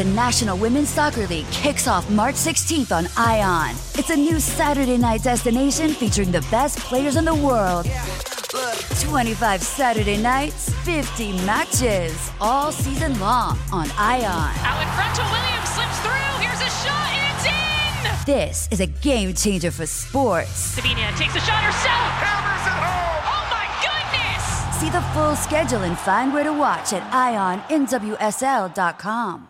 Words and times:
The 0.00 0.06
National 0.06 0.56
Women's 0.56 0.88
Soccer 0.88 1.26
League 1.26 1.44
kicks 1.50 1.86
off 1.86 2.08
March 2.08 2.34
16th 2.36 2.90
on 2.90 3.06
ION. 3.18 3.76
It's 3.98 4.08
a 4.08 4.16
new 4.16 4.40
Saturday 4.40 4.96
night 4.96 5.22
destination 5.22 5.90
featuring 5.90 6.32
the 6.32 6.40
best 6.50 6.78
players 6.78 7.16
in 7.16 7.26
the 7.26 7.34
world. 7.34 7.84
25 8.98 9.62
Saturday 9.62 10.16
nights, 10.16 10.70
50 10.84 11.32
matches, 11.44 12.30
all 12.40 12.72
season 12.72 13.20
long 13.20 13.58
on 13.72 13.90
ION. 13.98 14.54
Out 14.64 14.80
in 14.80 14.88
front 14.96 15.14
to 15.16 15.22
Williams, 15.22 15.68
slips 15.68 15.98
through. 16.00 16.40
Here's 16.40 16.62
a 16.62 16.70
shot, 16.80 17.12
and 17.12 17.20
it's 17.36 17.44
in! 17.44 18.24
This 18.24 18.68
is 18.70 18.80
a 18.80 18.86
game 18.86 19.34
changer 19.34 19.70
for 19.70 19.84
sports. 19.84 20.48
Sabina 20.48 21.12
takes 21.18 21.36
a 21.36 21.40
shot 21.40 21.62
herself. 21.62 22.08
Hammers 22.24 22.64
it 22.64 22.72
home. 22.72 23.20
Oh 23.36 23.44
my 23.52 23.68
goodness! 23.84 24.80
See 24.80 24.88
the 24.88 25.02
full 25.12 25.36
schedule 25.36 25.82
and 25.82 25.98
find 25.98 26.32
where 26.32 26.44
to 26.44 26.54
watch 26.54 26.94
at 26.94 27.02
IONNWSL.com. 27.68 29.49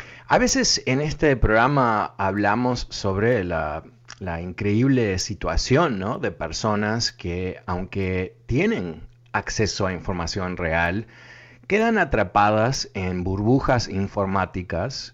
A 0.31 0.37
veces 0.37 0.81
en 0.85 1.01
este 1.01 1.35
programa 1.35 2.15
hablamos 2.17 2.87
sobre 2.89 3.43
la, 3.43 3.83
increíble 4.41 5.19
situación 5.19 5.99
¿no? 5.99 6.19
de 6.19 6.31
personas 6.31 7.11
que, 7.11 7.59
aunque 7.65 8.37
tienen 8.45 9.01
acceso 9.33 9.87
a 9.87 9.91
información 9.91 10.55
real, 10.55 11.05
quedan 11.71 11.97
atrapadas 11.99 12.89
en 12.95 13.23
burbujas 13.23 13.87
informáticas, 13.87 15.13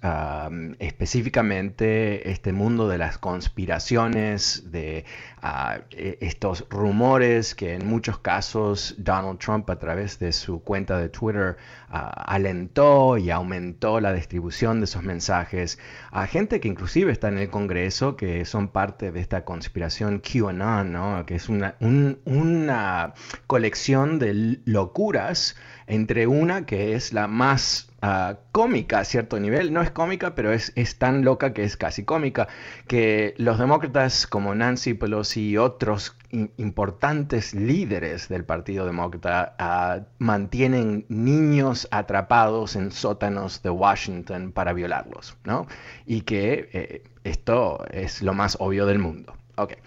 específicamente 0.79 2.31
este 2.31 2.51
mundo 2.51 2.87
de 2.87 2.97
las 2.97 3.19
conspiraciones, 3.19 4.71
de 4.71 5.05
uh, 5.43 5.79
estos 5.93 6.65
rumores 6.71 7.53
que 7.53 7.75
en 7.75 7.85
muchos 7.87 8.17
casos 8.17 8.95
Donald 8.97 9.37
Trump 9.37 9.69
a 9.69 9.77
través 9.77 10.17
de 10.17 10.31
su 10.31 10.63
cuenta 10.63 10.97
de 10.97 11.09
Twitter 11.09 11.57
uh, 11.91 11.97
alentó 12.25 13.19
y 13.19 13.29
aumentó 13.29 13.99
la 13.99 14.11
distribución 14.11 14.79
de 14.79 14.85
esos 14.85 15.03
mensajes 15.03 15.77
a 16.11 16.25
gente 16.25 16.59
que 16.59 16.67
inclusive 16.69 17.11
está 17.11 17.27
en 17.27 17.37
el 17.37 17.51
Congreso, 17.51 18.15
que 18.15 18.45
son 18.45 18.69
parte 18.69 19.11
de 19.11 19.19
esta 19.19 19.45
conspiración 19.45 20.21
QAnon, 20.21 20.91
¿no? 20.91 21.23
que 21.27 21.35
es 21.35 21.49
una, 21.49 21.75
un, 21.81 22.19
una 22.25 23.13
colección 23.45 24.17
de 24.17 24.59
locuras 24.65 25.55
entre 25.87 26.27
una 26.27 26.65
que 26.65 26.93
es 26.93 27.13
la 27.13 27.27
más 27.27 27.89
uh, 28.03 28.35
cómica 28.51 28.99
a 28.99 29.05
cierto 29.05 29.39
nivel, 29.39 29.73
no 29.73 29.81
es 29.81 29.89
cómica, 29.89 30.35
pero 30.35 30.51
es, 30.51 30.73
es, 30.75 30.97
tan 30.97 31.23
loca 31.23 31.53
que 31.53 31.63
es 31.63 31.77
casi 31.77 32.03
cómica, 32.03 32.47
que 32.87 33.33
los 33.37 33.57
demócratas 33.57 34.27
como 34.27 34.53
Nancy 34.53 34.93
Pelosi 34.93 35.49
y 35.49 35.57
otros 35.57 36.17
importantes 36.57 37.53
líderes 37.53 38.27
del 38.27 38.43
Partido 38.43 38.85
Demócrata 38.85 39.55
uh, 39.59 40.03
mantienen 40.19 41.05
niños 41.07 41.87
atrapados 41.91 42.75
en 42.75 42.91
sótanos 42.91 43.63
de 43.63 43.69
Washington 43.69 44.51
para 44.51 44.73
violarlos, 44.73 45.37
¿no? 45.45 45.67
Y 46.05 46.21
que 46.21 46.69
eh, 46.73 47.03
esto 47.23 47.85
es 47.91 48.21
lo 48.21 48.33
más 48.33 48.57
obvio 48.59 48.85
del 48.85 48.99
mundo. 48.99 49.33
Okay. 49.55 49.77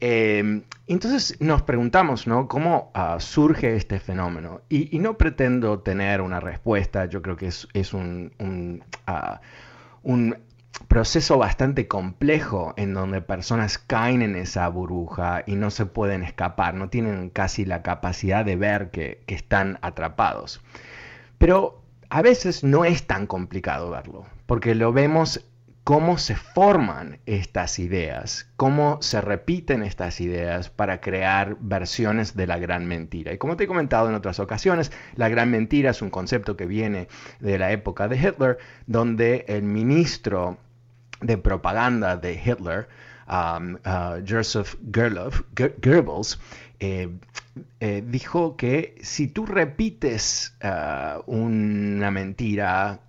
Eh, 0.00 0.62
entonces 0.86 1.40
nos 1.40 1.62
preguntamos, 1.62 2.26
¿no? 2.26 2.48
¿Cómo 2.48 2.92
uh, 2.94 3.18
surge 3.18 3.76
este 3.76 3.98
fenómeno? 3.98 4.60
Y, 4.68 4.98
no 4.98 5.16
pretendo 5.16 5.80
tener 5.80 6.20
una 6.20 6.40
respuesta, 6.40 7.06
yo 7.06 7.22
creo 7.22 7.36
que 7.36 7.46
es, 7.46 7.94
uh, 7.94 7.98
un, 10.02 10.36
proceso 10.88 11.38
bastante 11.38 11.88
complejo 11.88 12.74
en 12.76 12.92
donde 12.92 13.22
personas 13.22 13.78
caen 13.78 14.20
en 14.20 14.36
esa 14.36 14.68
burbuja 14.68 15.42
y 15.46 15.54
no 15.56 15.70
se 15.70 15.86
pueden 15.86 16.22
escapar, 16.22 16.74
no 16.74 16.90
tienen 16.90 17.30
casi 17.30 17.64
la 17.64 17.82
capacidad 17.82 18.44
de 18.44 18.56
ver 18.56 18.90
que, 18.90 19.22
que 19.26 19.34
están 19.34 19.78
atrapados. 19.80 20.60
Pero 21.38 21.82
a 22.10 22.20
veces 22.20 22.62
no 22.62 22.84
es 22.84 23.06
tan 23.06 23.26
complicado 23.26 23.90
verlo, 23.90 24.26
porque 24.46 24.74
lo 24.74 24.92
vemos 24.92 25.44
cómo 25.86 26.18
se 26.18 26.34
forman 26.34 27.20
estas 27.26 27.78
ideas, 27.78 28.50
cómo 28.56 29.00
se 29.02 29.20
repiten 29.20 29.84
estas 29.84 30.20
ideas 30.20 30.68
para 30.68 31.00
crear 31.00 31.58
versiones 31.60 32.34
de 32.34 32.48
la 32.48 32.58
gran 32.58 32.88
mentira. 32.88 33.32
Y 33.32 33.38
como 33.38 33.56
te 33.56 33.62
he 33.62 33.66
comentado 33.68 34.08
en 34.08 34.16
otras 34.16 34.40
ocasiones, 34.40 34.90
la 35.14 35.28
gran 35.28 35.48
mentira 35.52 35.92
es 35.92 36.02
un 36.02 36.10
concepto 36.10 36.56
que 36.56 36.66
viene 36.66 37.06
de 37.38 37.56
la 37.60 37.70
época 37.70 38.08
de 38.08 38.16
Hitler, 38.16 38.58
donde 38.88 39.44
el 39.46 39.62
ministro 39.62 40.58
de 41.20 41.38
propaganda 41.38 42.16
de 42.16 42.32
Hitler, 42.34 42.88
um, 43.28 43.74
uh, 43.74 44.20
Joseph 44.28 44.74
Goebbels, 44.82 46.40
eh, 46.80 47.16
eh, 47.80 48.02
dijo 48.06 48.56
que 48.56 48.96
si 49.00 49.28
tú 49.28 49.46
repites 49.46 50.56
uh, 50.62 51.22
una 51.30 52.10
mentira 52.10 53.00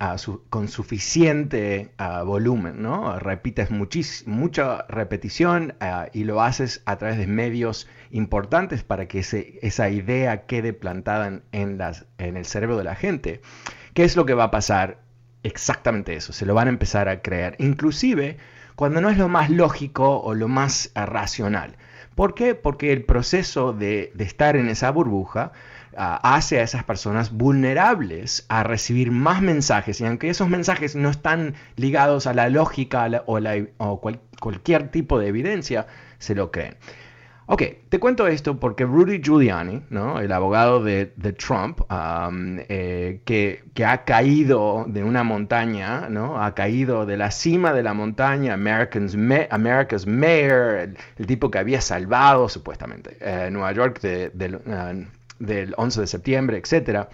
con 0.48 0.68
suficiente 0.68 1.92
uh, 1.98 2.24
volumen, 2.24 2.80
¿no? 2.80 3.18
repites 3.18 3.70
mucha 3.70 4.86
repetición 4.88 5.74
y 6.12 6.24
lo 6.24 6.42
haces 6.42 6.82
a 6.86 6.96
través 6.96 7.18
de 7.18 7.26
medios 7.26 7.88
importantes 8.10 8.84
para 8.84 9.06
que 9.06 9.18
esa 9.20 9.90
idea 9.90 10.46
quede 10.46 10.72
plantada 10.72 11.26
en, 11.26 11.42
en 11.52 12.36
el 12.36 12.44
cerebro 12.46 12.78
de 12.78 12.84
la 12.84 12.94
gente, 12.94 13.42
¿qué 13.92 14.04
es 14.04 14.16
lo 14.16 14.24
que 14.24 14.34
va 14.34 14.44
a 14.44 14.50
pasar? 14.50 15.02
Exactamente 15.42 16.14
eso, 16.14 16.32
se 16.32 16.46
lo 16.46 16.54
van 16.54 16.68
a 16.68 16.70
empezar 16.70 17.08
a 17.08 17.20
creer, 17.20 17.54
inclusive 17.58 18.38
cuando 18.76 19.00
no 19.00 19.10
es 19.10 19.18
lo 19.18 19.28
más 19.28 19.50
lógico 19.50 20.20
o 20.20 20.34
lo 20.34 20.48
más 20.48 20.90
racional. 20.94 21.76
¿Por 22.18 22.34
qué? 22.34 22.56
Porque 22.56 22.92
el 22.92 23.04
proceso 23.04 23.72
de, 23.72 24.12
estar 24.18 24.56
en 24.56 24.68
esa 24.68 24.90
burbuja 24.90 25.52
uh, 25.92 26.18
hace 26.24 26.58
a 26.58 26.64
esas 26.64 26.82
personas 26.82 27.30
vulnerables 27.30 28.44
a 28.48 28.64
recibir 28.64 29.12
más 29.12 29.40
mensajes 29.40 30.00
y 30.00 30.04
aunque 30.04 30.28
esos 30.28 30.48
mensajes 30.48 30.96
no 30.96 31.10
están 31.10 31.54
ligados 31.76 32.26
a 32.26 32.34
la 32.34 32.48
lógica 32.48 33.22
o, 33.26 33.38
la, 33.38 33.64
cualquier 34.40 34.90
tipo 34.90 35.20
de 35.20 35.28
evidencia, 35.28 35.86
se 36.18 36.34
lo 36.34 36.50
creen. 36.50 36.74
Ok, 37.50 37.62
te 37.88 37.98
cuento 37.98 38.26
esto 38.26 38.60
porque 38.60 38.84
Rudy 38.84 39.22
Giuliani, 39.22 39.82
¿no? 39.88 40.20
el 40.20 40.32
abogado 40.32 40.84
de, 40.84 41.06
Trump, 41.38 41.80
um, 41.90 42.58
eh, 42.68 43.22
que, 43.24 43.64
que, 43.72 43.86
ha 43.86 44.04
caído 44.04 44.84
de 44.86 45.02
una 45.02 45.24
montaña, 45.24 46.10
¿no? 46.10 46.42
ha 46.42 46.54
caído 46.54 47.06
de 47.06 47.16
la 47.16 47.30
cima 47.30 47.72
de 47.72 47.82
la 47.82 47.94
montaña, 47.94 48.52
Americans, 48.52 49.14
America's 49.48 50.06
Mayor, 50.06 50.90
el, 51.16 51.26
tipo 51.26 51.50
que 51.50 51.56
había 51.56 51.80
salvado 51.80 52.50
supuestamente 52.50 53.16
eh, 53.22 53.48
Nueva 53.50 53.72
York 53.72 54.02
de, 54.02 54.28
de, 54.34 55.06
del 55.38 55.74
11 55.78 56.02
de 56.02 56.06
septiembre, 56.06 56.58
etcétera 56.58 57.08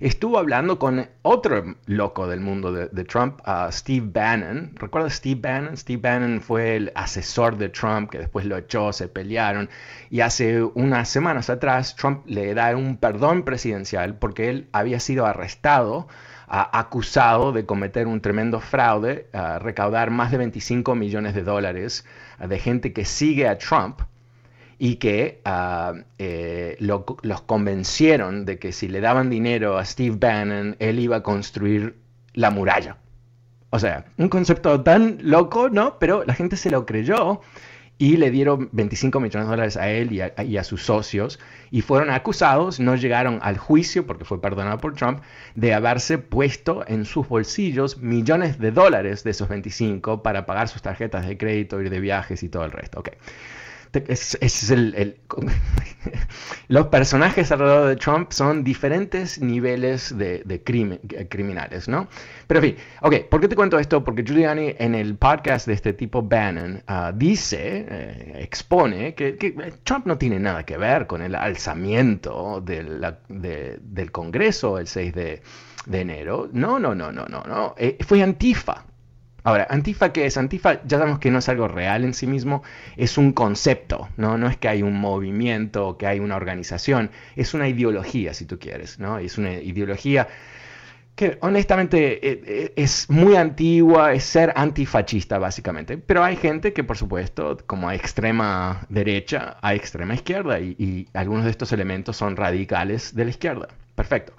estuvo 0.00 0.38
hablando 0.38 0.78
con 0.78 1.08
otro 1.22 1.76
loco 1.86 2.26
del 2.26 2.40
mundo 2.40 2.72
de, 2.72 3.04
Trump, 3.04 3.40
uh, 3.46 3.70
Steve 3.70 4.06
Bannon. 4.12 4.72
¿Recuerdas 4.74 5.14
Steve 5.14 5.40
Bannon? 5.40 5.76
Steve 5.76 6.00
Bannon 6.00 6.40
fue 6.40 6.76
el 6.76 6.92
asesor 6.94 7.56
de 7.56 7.68
Trump 7.68 8.10
que 8.10 8.18
después 8.18 8.46
lo 8.46 8.56
echó, 8.56 8.92
se 8.92 9.08
pelearon. 9.08 9.68
Y 10.10 10.20
hace 10.20 10.62
unas 10.62 11.08
semanas 11.08 11.50
atrás 11.50 11.96
Trump 11.96 12.26
le 12.26 12.54
da 12.54 12.76
un 12.76 12.96
perdón 12.96 13.42
presidencial 13.44 14.16
porque 14.16 14.50
él 14.50 14.68
había 14.72 15.00
sido 15.00 15.26
arrestado. 15.26 16.08
Acusado 16.48 17.50
de 17.50 17.66
cometer 17.66 18.06
un 18.06 18.20
tremendo 18.20 18.60
fraude, 18.60 19.28
recaudar 19.58 20.12
más 20.12 20.30
de 20.30 20.38
25 20.38 20.94
millones 20.94 21.34
de 21.34 21.42
dólares 21.42 22.04
de 22.38 22.58
gente 22.60 22.92
que 22.92 23.04
sigue 23.04 23.48
a 23.48 23.58
Trump 23.58 24.00
y 24.78 24.96
que 24.96 25.40
uh, 25.46 25.98
eh, 26.18 26.76
lo, 26.80 27.04
los 27.22 27.42
convencieron 27.42 28.44
de 28.44 28.58
que 28.58 28.72
si 28.72 28.88
le 28.88 29.00
daban 29.00 29.30
dinero 29.30 29.78
a 29.78 29.84
Steve 29.84 30.16
Bannon, 30.18 30.76
él 30.78 30.98
iba 30.98 31.16
a 31.16 31.22
construir 31.22 31.96
la 32.34 32.50
muralla. 32.50 32.98
O 33.70 33.78
sea, 33.78 34.06
un 34.16 34.28
concepto 34.28 34.82
tan 34.82 35.18
loco, 35.22 35.68
¿no? 35.68 35.98
Pero 35.98 36.24
la 36.24 36.34
gente 36.34 36.56
se 36.56 36.70
lo 36.70 36.86
creyó 36.86 37.40
y 37.98 38.18
le 38.18 38.30
dieron 38.30 38.68
25 38.72 39.20
millones 39.20 39.48
de 39.48 39.50
dólares 39.50 39.76
a 39.76 39.88
él 39.90 40.12
y 40.12 40.56
a, 40.56 40.64
sus 40.64 40.84
socios 40.84 41.38
y 41.70 41.80
fueron 41.80 42.10
acusados, 42.10 42.78
no 42.78 42.94
llegaron 42.94 43.38
al 43.42 43.56
juicio 43.56 44.06
porque 44.06 44.26
fue 44.26 44.40
perdonado 44.40 44.78
por 44.78 44.94
Trump, 44.94 45.20
de 45.54 45.72
haberse 45.72 46.18
puesto 46.18 46.84
en 46.86 47.06
sus 47.06 47.26
bolsillos 47.26 47.98
millones 47.98 48.58
de 48.58 48.70
dólares 48.70 49.24
de 49.24 49.30
esos 49.30 49.48
25 49.48 50.22
para 50.22 50.44
pagar 50.44 50.68
sus 50.68 50.82
tarjetas 50.82 51.26
de 51.26 51.38
crédito, 51.38 51.80
ir 51.80 51.88
de 51.88 52.00
viajes 52.00 52.42
y 52.42 52.50
todo 52.50 52.64
el 52.64 52.72
resto. 52.72 53.00
Okay 53.00 53.14
los 56.68 56.86
personajes 56.88 57.52
alrededor 57.52 57.88
de 57.88 57.96
Trump 57.96 58.32
son 58.32 58.64
diferentes 58.64 59.40
niveles 59.40 60.16
de, 60.16 60.42
eh, 60.46 61.28
criminales, 61.28 61.88
¿no? 61.88 62.08
Pero 62.46 62.60
en 62.60 62.74
fin, 62.74 62.76
ok, 63.02 63.14
¿por 63.30 63.40
qué 63.40 63.48
te 63.48 63.56
cuento 63.56 63.78
esto? 63.78 64.04
Porque 64.04 64.22
Giuliani 64.22 64.74
en 64.78 64.94
el 64.94 65.16
podcast 65.16 65.66
de 65.66 65.74
este 65.74 65.92
tipo 65.92 66.22
Bannon 66.22 66.82
ah, 66.86 67.12
dice, 67.14 67.86
eh, 67.88 68.38
expone 68.40 69.14
que, 69.14 69.32
Trump 69.84 70.06
no 70.06 70.18
tiene 70.18 70.38
nada 70.38 70.64
que 70.64 70.76
ver 70.76 71.06
con 71.06 71.22
el 71.22 71.34
alzamiento 71.34 72.60
del 72.60 74.12
Congreso 74.12 74.78
el 74.78 74.86
6 74.86 75.14
de, 75.14 75.42
enero. 75.92 76.48
No, 76.52 76.78
no, 76.78 76.94
no, 76.94 77.12
no, 77.12 77.26
no, 77.26 77.42
no. 77.44 77.74
Eh, 77.78 77.96
fue 78.04 78.22
Antifa 78.22 78.84
Ahora, 79.46 79.68
Antifa, 79.70 80.12
¿qué 80.12 80.26
es? 80.26 80.36
Antifa 80.38 80.82
ya 80.82 80.98
sabemos 80.98 81.20
que 81.20 81.30
no 81.30 81.38
es 81.38 81.48
algo 81.48 81.68
real 81.68 82.02
en 82.02 82.14
sí 82.14 82.26
mismo, 82.26 82.64
es 82.96 83.16
un 83.16 83.32
concepto, 83.32 84.08
¿no? 84.16 84.36
No 84.36 84.48
es 84.48 84.56
que 84.56 84.66
hay 84.66 84.82
un 84.82 84.98
movimiento 84.98 85.86
o 85.86 85.96
que 85.96 86.08
hay 86.08 86.18
una 86.18 86.34
organización, 86.34 87.12
es 87.36 87.54
una 87.54 87.68
ideología, 87.68 88.34
si 88.34 88.44
tú 88.44 88.58
quieres, 88.58 88.98
¿no? 88.98 89.18
Es 89.18 89.38
una 89.38 89.52
ideología 89.52 90.26
que 91.14 91.38
honestamente 91.42 92.28
eh, 92.28 92.42
eh, 92.44 92.72
es 92.74 93.08
muy 93.08 93.36
antigua, 93.36 94.14
es 94.14 94.24
ser 94.24 94.52
antifascista 94.56 95.38
básicamente, 95.38 95.96
pero 95.96 96.24
hay 96.24 96.34
gente 96.34 96.72
que 96.72 96.82
por 96.82 96.96
supuesto, 96.96 97.56
como 97.66 97.88
hay 97.88 97.98
extrema 97.98 98.84
derecha, 98.88 99.58
hay 99.62 99.76
extrema 99.76 100.14
izquierda 100.14 100.58
y 100.58 101.08
algunos 101.14 101.44
de 101.44 101.52
estos 101.52 101.70
elementos 101.70 102.16
son 102.16 102.34
radicales 102.34 103.14
de 103.14 103.24
la 103.24 103.30
izquierda, 103.30 103.68
perfecto, 103.94 104.32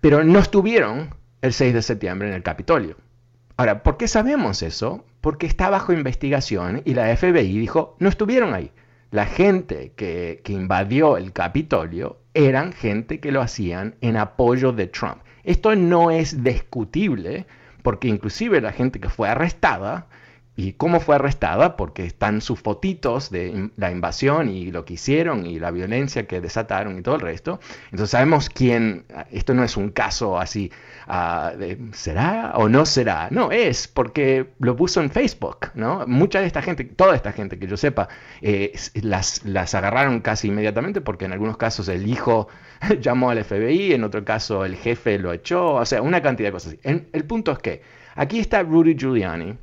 pero 0.00 0.24
no 0.24 0.40
estuvieron 0.40 1.14
el 1.42 1.52
6 1.52 1.74
de 1.74 1.82
septiembre 1.82 2.26
en 2.26 2.34
el 2.34 2.42
Capitolio. 2.42 2.96
Ahora, 3.56 3.82
¿por 3.82 3.96
qué 3.96 4.08
sabemos 4.08 4.62
eso? 4.62 5.04
Porque 5.20 5.46
está 5.46 5.70
bajo 5.70 5.92
investigación 5.92 6.82
y 6.84 6.94
la 6.94 7.14
FBI 7.16 7.58
dijo, 7.58 7.96
no 7.98 8.08
estuvieron 8.08 8.54
ahí. 8.54 8.72
La 9.10 9.26
gente 9.26 9.92
que, 9.94 10.40
invadió 10.48 11.18
el 11.18 11.32
Capitolio 11.32 12.18
eran 12.34 12.72
gente 12.72 13.20
que 13.20 13.30
lo 13.30 13.42
hacían 13.42 13.94
en 14.00 14.16
apoyo 14.16 14.72
de 14.72 14.86
Trump. 14.86 15.18
Esto 15.44 15.76
no 15.76 16.10
es 16.10 16.42
discutible 16.42 17.46
porque 17.82 18.08
inclusive 18.08 18.60
la 18.60 18.72
gente 18.72 19.00
que 19.00 19.10
fue 19.10 19.28
arrestada 19.28 20.06
¿Y 20.54 20.74
cómo 20.74 21.00
fue 21.00 21.14
arrestada? 21.14 21.76
Porque 21.78 22.04
están 22.04 22.42
sus 22.42 22.60
fotitos 22.60 23.30
de 23.30 23.70
la 23.76 23.90
invasión 23.90 24.50
y 24.50 24.70
lo 24.70 24.84
que 24.84 24.94
hicieron 24.94 25.46
y 25.46 25.58
la 25.58 25.70
violencia 25.70 26.26
que 26.26 26.42
desataron 26.42 26.98
y 26.98 27.02
todo 27.02 27.14
el 27.14 27.22
resto. 27.22 27.58
Entonces 27.84 28.10
sabemos 28.10 28.50
quién, 28.50 29.06
esto 29.30 29.54
no 29.54 29.64
es 29.64 29.78
un 29.78 29.90
caso 29.90 30.38
así, 30.38 30.70
ah, 31.06 31.52
¿será 31.92 32.52
o 32.56 32.68
no 32.68 32.84
será? 32.84 33.28
No, 33.30 33.50
es 33.50 33.88
porque 33.88 34.50
lo 34.58 34.76
puso 34.76 35.00
en 35.00 35.10
Facebook, 35.10 35.70
¿no? 35.74 36.06
Mucha 36.06 36.40
de 36.40 36.46
esta 36.48 36.60
gente, 36.60 36.84
toda 36.84 37.16
esta 37.16 37.32
gente 37.32 37.58
que 37.58 37.66
yo 37.66 37.78
sepa, 37.78 38.08
eh, 38.42 38.74
las, 39.00 39.46
las 39.46 39.74
agarraron 39.74 40.20
casi 40.20 40.48
inmediatamente 40.48 41.00
porque 41.00 41.24
en 41.24 41.32
algunos 41.32 41.56
casos 41.56 41.88
el 41.88 42.06
hijo 42.06 42.48
llamó 43.00 43.30
al 43.30 43.42
FBI, 43.42 43.94
en 43.94 44.04
otro 44.04 44.22
caso 44.22 44.66
el 44.66 44.76
jefe 44.76 45.18
lo 45.18 45.32
echó, 45.32 45.76
o 45.76 45.86
sea, 45.86 46.02
una 46.02 46.20
cantidad 46.20 46.48
de 46.48 46.52
cosas 46.52 46.76
así. 46.82 47.06
el 47.10 47.24
punto 47.24 47.52
es 47.52 47.58
que 47.58 47.82
aquí 48.16 48.38
está 48.38 48.62
Rudy 48.62 48.94
Giuliani 48.96 49.56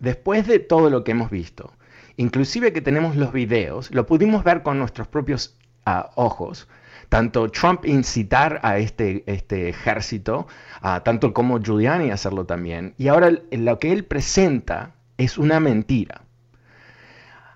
después 0.00 0.46
de 0.46 0.58
todo 0.58 0.90
lo 0.90 1.04
que 1.04 1.12
hemos 1.12 1.30
visto, 1.30 1.72
inclusive 2.16 2.72
que 2.72 2.80
tenemos 2.80 3.16
los 3.16 3.32
videos, 3.32 3.90
lo 3.92 4.06
pudimos 4.06 4.42
ver 4.42 4.62
con 4.62 4.78
nuestros 4.78 5.06
propios 5.08 5.56
ah, 5.86 6.10
ojos, 6.16 6.68
tanto 7.08 7.48
Trump 7.50 7.86
incitar 7.86 8.60
a 8.62 8.78
este, 8.78 9.22
este 9.26 9.68
ejército, 9.68 10.46
uh, 10.82 11.00
tanto 11.04 11.32
como 11.32 11.60
Giuliani 11.60 12.10
hacerlo 12.10 12.46
también, 12.46 12.94
y 12.98 13.08
ahora 13.08 13.32
lo 13.50 13.78
que 13.78 13.92
él 13.92 14.04
presenta 14.04 14.94
es 15.18 15.38
una 15.38 15.60
mentira. 15.60 16.22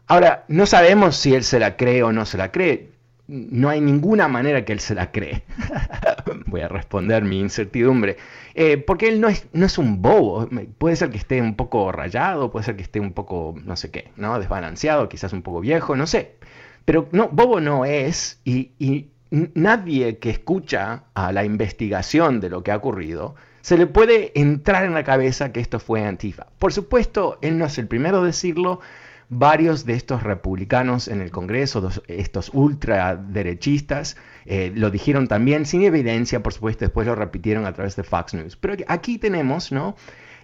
Ahora, 0.07 0.45
no 0.49 0.67
sabemos 0.67 1.17
si 1.17 1.35
él 1.35 1.45
se 1.45 1.59
la 1.59 1.77
cree 1.77 2.03
o 2.03 2.13
no 2.13 2.27
se 2.27 2.37
la 2.37 2.53
cree 2.53 2.95
no 3.27 3.69
hay 3.69 3.81
ninguna 3.81 4.29
manera 4.29 4.65
que 4.65 4.73
él 4.73 4.81
se 4.81 4.95
la 4.95 5.11
cree. 5.11 5.45
Voy 6.47 6.61
a 6.61 6.69
responder 6.69 7.25
mi 7.25 7.41
incertidumbre. 7.41 8.17
Eh, 8.55 8.79
porque 8.79 9.09
él 9.09 9.21
no 9.21 9.29
es, 9.29 9.47
no 9.53 9.67
es 9.67 9.79
un 9.79 10.03
bobo. 10.03 10.49
Puede 10.79 10.97
ser 10.97 11.11
que 11.11 11.19
esté 11.19 11.41
un 11.41 11.55
poco 11.55 11.93
rayado, 11.93 12.51
puede 12.51 12.65
ser 12.65 12.77
que 12.77 12.83
esté 12.83 13.01
un 13.01 13.13
poco, 13.13 13.55
no 13.65 13.77
sé 13.77 13.91
qué, 13.91 14.11
¿no? 14.17 14.39
Desbalanceado, 14.39 15.09
quizás 15.09 15.33
un 15.33 15.43
poco 15.43 15.61
viejo, 15.61 15.97
no 15.97 16.07
sé. 16.07 16.37
Pero 16.85 17.09
no, 17.13 17.29
bobo 17.29 17.61
no 17.61 17.85
es 17.85 18.41
y, 18.45 18.73
y 18.79 19.11
nadie 19.55 20.19
que 20.19 20.31
escucha 20.31 21.05
a 21.15 21.33
la 21.33 21.45
investigación 21.45 22.41
de 22.41 22.51
lo 22.51 22.63
que 22.63 22.73
ha 22.73 22.77
ocurrido 22.77 23.35
se 23.65 23.79
le 23.79 23.87
puede 23.87 24.39
entrar 24.39 24.85
en 24.85 24.93
la 24.93 25.05
cabeza 25.05 25.51
que 25.51 25.61
esto 25.61 25.81
fue 25.81 26.05
Antifa. 26.05 26.49
Por 26.59 26.75
supuesto, 26.75 27.39
él 27.41 27.57
no 27.57 27.65
es 27.65 27.79
el 27.79 27.89
primero 27.89 28.19
a 28.19 28.27
decirlo, 28.27 28.81
varios 29.29 29.85
de 29.85 29.95
estos 29.95 30.23
republicanos 30.23 31.09
en 31.09 31.21
el 31.21 31.31
Congreso, 31.31 31.91
estos 32.09 32.51
ultraderechistas, 32.53 34.17
eh, 34.47 34.73
lo 34.75 34.91
dijeron 34.91 35.29
también 35.29 35.67
sin 35.67 35.83
evidencia, 35.83 36.43
por 36.43 36.53
supuesto, 36.53 36.85
después 36.85 37.07
lo 37.07 37.15
repitieron 37.15 37.67
a 37.67 37.73
través 37.73 37.97
de 37.97 38.03
Fox 38.05 38.35
News. 38.35 38.57
Pero 38.57 38.77
aquí 38.89 39.19
tenemos 39.19 39.73
¿no? 39.73 39.97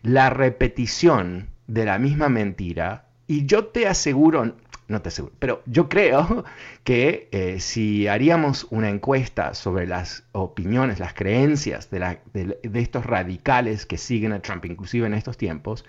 la 0.03 0.31
repetición 0.31 1.49
de 1.67 1.85
la 1.85 1.99
misma 1.99 2.29
mentira 2.29 3.07
y 3.27 3.47
yo 3.47 3.67
te 3.67 3.87
aseguro, 3.87 4.57
no 4.89 5.03
te 5.03 5.09
aseguro, 5.09 5.35
pero 5.39 5.63
yo 5.67 5.89
creo 5.89 6.45
que 6.85 7.29
eh, 7.31 7.61
si 7.61 8.09
haríamos 8.09 8.67
una 8.71 8.89
encuesta 8.89 9.55
sobre 9.55 9.87
las 9.87 10.25
opiniones, 10.33 10.99
las 10.99 11.15
creencias 11.15 11.91
de, 11.91 12.19
de 12.33 12.81
estos 12.81 13.07
radicales 13.07 13.87
que 13.87 13.99
siguen 13.99 14.33
a 14.33 14.41
Trump, 14.41 14.65
inclusive 14.65 15.07
en 15.07 15.15
estos 15.15 15.37
tiempos, 15.37 15.85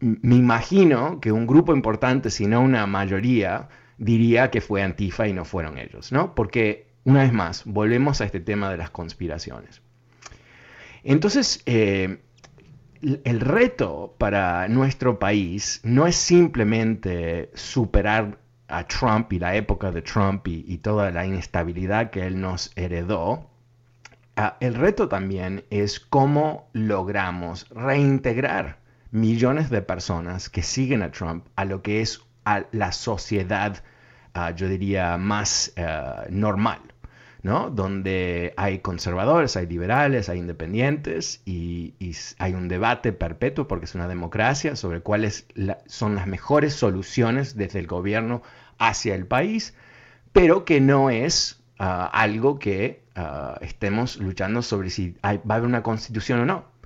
me 0.00 0.36
imagino 0.36 1.20
que 1.20 1.32
un 1.32 1.46
grupo 1.46 1.74
importante, 1.74 2.30
si 2.30 2.46
no 2.46 2.60
una 2.60 2.86
mayoría, 2.86 3.68
diría 3.98 4.50
que 4.50 4.60
fue 4.60 4.82
Antifa 4.82 5.26
y 5.26 5.32
no 5.32 5.44
fueron 5.44 5.78
ellos, 5.78 6.12
¿no? 6.12 6.34
Porque, 6.34 6.86
una 7.04 7.22
vez 7.22 7.32
más, 7.32 7.64
volvemos 7.64 8.20
a 8.20 8.24
este 8.24 8.40
tema 8.40 8.70
de 8.70 8.76
las 8.76 8.90
conspiraciones. 8.90 9.82
Entonces, 11.02 11.62
eh, 11.66 12.18
el 13.24 13.40
reto 13.40 14.14
para 14.18 14.68
nuestro 14.68 15.18
país 15.18 15.80
no 15.84 16.06
es 16.06 16.16
simplemente 16.16 17.50
superar 17.54 18.38
a 18.68 18.84
Trump 18.86 19.32
y 19.32 19.38
la 19.38 19.56
época 19.56 19.90
de 19.90 20.02
Trump 20.02 20.46
y, 20.48 20.78
toda 20.78 21.10
la 21.10 21.26
inestabilidad 21.26 22.10
que 22.10 22.26
él 22.26 22.40
nos 22.40 22.70
heredó. 22.76 23.50
El 24.60 24.74
reto 24.74 25.08
también 25.08 25.64
es 25.70 25.98
cómo 25.98 26.68
logramos 26.72 27.68
reintegrar 27.70 28.78
millones 29.10 29.70
de 29.70 29.82
personas 29.82 30.48
que 30.48 30.62
siguen 30.62 31.02
a 31.02 31.10
Trump 31.10 31.46
a 31.56 31.64
lo 31.64 31.82
que 31.82 32.00
es 32.00 32.22
a 32.44 32.64
la 32.72 32.92
sociedad, 32.92 33.82
ah, 34.34 34.50
yo 34.52 34.68
diría, 34.68 35.16
más 35.18 35.72
eh, 35.76 36.26
normal, 36.30 36.80
¿no? 37.42 37.70
Donde 37.70 38.54
hay 38.56 38.80
conservadores, 38.80 39.56
hay 39.56 39.66
liberales, 39.66 40.28
hay 40.28 40.38
independientes 40.38 41.42
y, 41.44 41.94
hay 42.38 42.54
un 42.54 42.68
debate 42.68 43.12
perpetuo 43.12 43.68
porque 43.68 43.84
es 43.84 43.94
una 43.94 44.08
democracia 44.08 44.76
sobre 44.76 45.00
cuáles 45.00 45.46
son 45.86 46.14
las 46.14 46.26
mejores 46.26 46.74
soluciones 46.74 47.56
desde 47.56 47.80
el 47.80 47.86
gobierno 47.86 48.42
hacia 48.78 49.14
el 49.14 49.26
país, 49.26 49.74
pero 50.32 50.64
que 50.64 50.80
no 50.80 51.10
es 51.10 51.62
ah, 51.78 52.06
algo 52.12 52.58
que 52.58 53.02
ah, 53.14 53.58
estemos 53.60 54.16
luchando 54.18 54.62
sobre 54.62 54.90
si 54.90 55.16
va 55.22 55.30
a 55.30 55.54
haber 55.54 55.66
una 55.66 55.82
constitución 55.82 56.40
o 56.40 56.46
no 56.46 56.77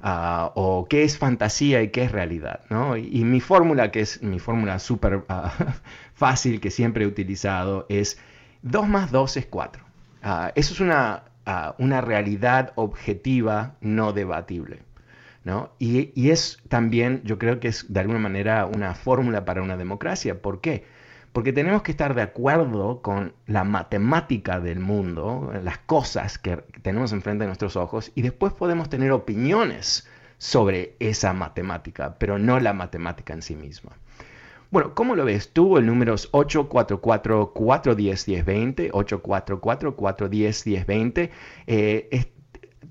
Ah, 0.00 0.52
o 0.54 0.86
qué 0.88 1.04
es 1.04 1.18
fantasía 1.18 1.82
y 1.82 1.88
qué 1.88 2.04
es 2.04 2.12
realidad. 2.12 2.60
¿no? 2.70 2.96
Y, 2.96 3.24
mi 3.24 3.40
fórmula, 3.40 3.90
que 3.90 4.00
es 4.00 4.22
mi 4.22 4.38
fórmula 4.38 4.78
súper 4.78 5.24
ah, 5.28 5.52
fácil 6.14 6.60
que 6.60 6.70
siempre 6.70 7.04
he 7.04 7.06
utilizado, 7.06 7.86
es 7.88 8.18
2 8.62 8.88
más 8.88 9.10
2 9.10 9.36
es 9.38 9.46
4. 9.46 9.82
Ah, 10.22 10.52
eso 10.54 10.74
es 10.74 10.80
una, 10.80 11.24
una, 11.78 12.00
realidad 12.00 12.72
objetiva 12.76 13.76
no 13.80 14.12
debatible. 14.12 14.82
¿no? 15.44 15.70
Y, 15.78 16.10
y 16.20 16.30
es 16.30 16.58
también, 16.68 17.22
yo 17.24 17.38
creo 17.38 17.60
que 17.60 17.68
es 17.68 17.92
de 17.92 18.00
alguna 18.00 18.18
manera 18.18 18.66
una 18.66 18.94
fórmula 18.94 19.44
para 19.44 19.62
una 19.62 19.76
democracia. 19.76 20.42
¿Por 20.42 20.60
qué? 20.60 20.84
Porque 21.36 21.52
tenemos 21.52 21.82
que 21.82 21.90
estar 21.90 22.14
de 22.14 22.22
acuerdo 22.22 23.02
con 23.02 23.34
la 23.46 23.62
matemática 23.62 24.58
del 24.58 24.80
mundo, 24.80 25.52
las 25.62 25.76
cosas 25.76 26.38
que 26.38 26.56
tenemos 26.80 27.12
enfrente 27.12 27.44
de 27.44 27.48
nuestros 27.48 27.76
ojos, 27.76 28.10
y 28.14 28.22
después 28.22 28.54
podemos 28.54 28.88
tener 28.88 29.12
opiniones 29.12 30.08
sobre 30.38 30.96
esa 30.98 31.34
matemática, 31.34 32.16
pero 32.18 32.38
no 32.38 32.58
la 32.58 32.72
matemática 32.72 33.34
en 33.34 33.42
sí 33.42 33.54
misma. 33.54 33.92
Bueno, 34.70 34.94
¿cómo 34.94 35.14
lo 35.14 35.26
ves 35.26 35.52
tú? 35.52 35.76
El 35.76 35.84
número 35.84 36.14
es 36.14 36.32
844-410-1020, 36.32 38.92
844-410-1020. 38.92 41.30
Eh, 41.66 42.32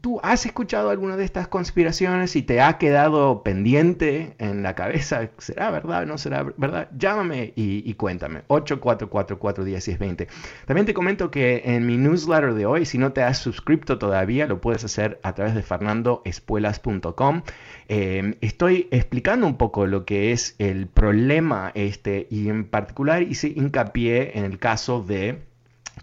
¿Tú 0.02 0.20
has 0.24 0.46
escuchado 0.46 0.90
alguna 0.90 1.18
de 1.18 1.26
estas 1.26 1.48
conspiraciones 1.48 2.36
y 2.36 2.42
te 2.42 2.62
ha 2.62 2.78
quedado 2.78 3.44
pendiente 3.44 4.36
en 4.40 4.64
la 4.64 4.74
cabeza? 4.76 5.30
¿Será 5.38 5.72
verdad 5.72 6.06
no 6.06 6.18
será 6.18 6.44
verdad? 6.44 6.90
Llámame 6.98 7.54
y, 7.56 7.94
cuéntame. 7.96 8.42
844-410-1020. 8.48 10.28
También 10.66 10.86
te 10.86 10.94
comento 10.94 11.32
que 11.32 11.62
en 11.66 11.86
mi 11.86 11.98
newsletter 11.98 12.54
de 12.54 12.66
hoy, 12.66 12.86
si 12.86 12.98
no 12.98 13.14
te 13.14 13.24
has 13.24 13.38
suscrito 13.38 13.98
todavía, 13.98 14.48
lo 14.48 14.62
puedes 14.62 14.84
hacer 14.84 15.20
a 15.24 15.34
través 15.34 15.56
de 15.56 15.62
fernandoespuelas.com. 15.62 17.44
Em, 17.88 18.36
estoy 18.42 18.88
explicando 18.92 19.46
un 19.46 19.58
poco 19.58 19.86
lo 19.86 20.06
que 20.06 20.32
es 20.32 20.56
el 20.58 20.88
problema 20.88 21.72
este 21.76 22.28
y 22.32 22.50
en 22.50 22.66
particular 22.66 23.22
hice 23.22 23.50
hincapié 23.50 24.38
en 24.38 24.46
el 24.46 24.58
caso 24.58 25.04
de 25.04 25.44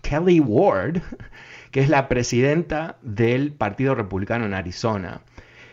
Kelly 0.02 0.40
Ward 0.40 1.02
que 1.72 1.80
es 1.80 1.88
la 1.88 2.06
presidenta 2.06 2.98
del 3.02 3.52
Partido 3.52 3.96
Republicano 3.96 4.44
en 4.44 4.54
Arizona, 4.54 5.22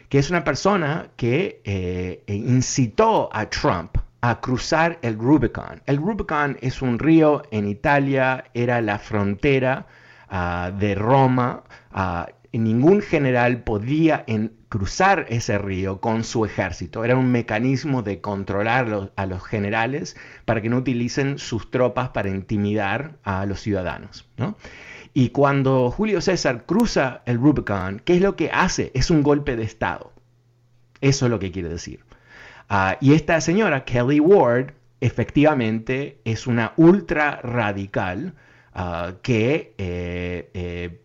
que 0.08 0.18
es 0.18 0.32
una 0.32 0.44
persona 0.44 1.12
que 1.18 1.62
eh, 1.66 2.24
incitó 2.28 3.30
a 3.32 3.48
Trump 3.50 3.98
a 4.22 4.40
cruzar 4.40 4.98
el 5.02 5.18
Rubicon. 5.18 5.82
El 5.86 5.98
Rubicon 5.98 6.58
es 6.62 6.82
un 6.82 7.00
río 7.00 7.44
en 7.52 7.68
Italia, 7.68 8.46
era 8.54 8.82
la 8.82 8.98
frontera 8.98 9.88
ah, 10.30 10.72
de 10.78 10.96
Roma. 10.96 11.64
Uh, 11.94 12.26
ningún 12.58 13.02
general 13.02 13.64
podía 13.64 14.26
cruzar 14.70 15.26
ese 15.30 15.58
río 15.58 16.02
con 16.02 16.24
su 16.24 16.46
ejército. 16.46 17.04
Era 17.04 17.16
un 17.16 17.32
mecanismo 17.32 18.02
de 18.02 18.22
controlar 18.22 19.12
a 19.16 19.26
los 19.26 19.44
generales 19.44 20.18
para 20.46 20.62
que 20.62 20.70
no 20.70 20.78
utilicen 20.78 21.38
sus 21.38 21.70
tropas 21.72 22.10
para 22.10 22.30
intimidar 22.30 23.18
a 23.24 23.46
los 23.46 23.62
ciudadanos. 23.62 24.28
¿no? 24.38 24.58
Y 25.20 25.32
cuando 25.32 25.92
Julio 25.92 26.22
César 26.22 26.66
cruza 26.66 27.24
el 27.26 27.40
Rubicon, 27.40 28.02
¿qué 28.06 28.16
es 28.16 28.22
lo 28.22 28.38
que 28.38 28.52
hace? 28.54 28.90
Es 28.94 29.12
un 29.12 29.22
golpe 29.22 29.58
de 29.58 29.64
Estado. 29.64 30.14
Eso 31.02 31.26
es 31.26 31.30
lo 31.30 31.40
que 31.40 31.52
quiere 31.52 31.68
decir. 31.68 32.06
Ah, 32.70 32.96
y 33.02 33.12
esta 33.12 33.42
señora, 33.42 33.84
Kelly 33.84 34.22
Ward, 34.22 34.72
efectivamente 35.02 36.22
es 36.24 36.48
una 36.48 36.72
ultra 36.78 37.42
radical 37.44 38.34
ah, 38.74 39.16
que 39.22 39.74
eh, 39.78 40.52
eh, 40.54 41.02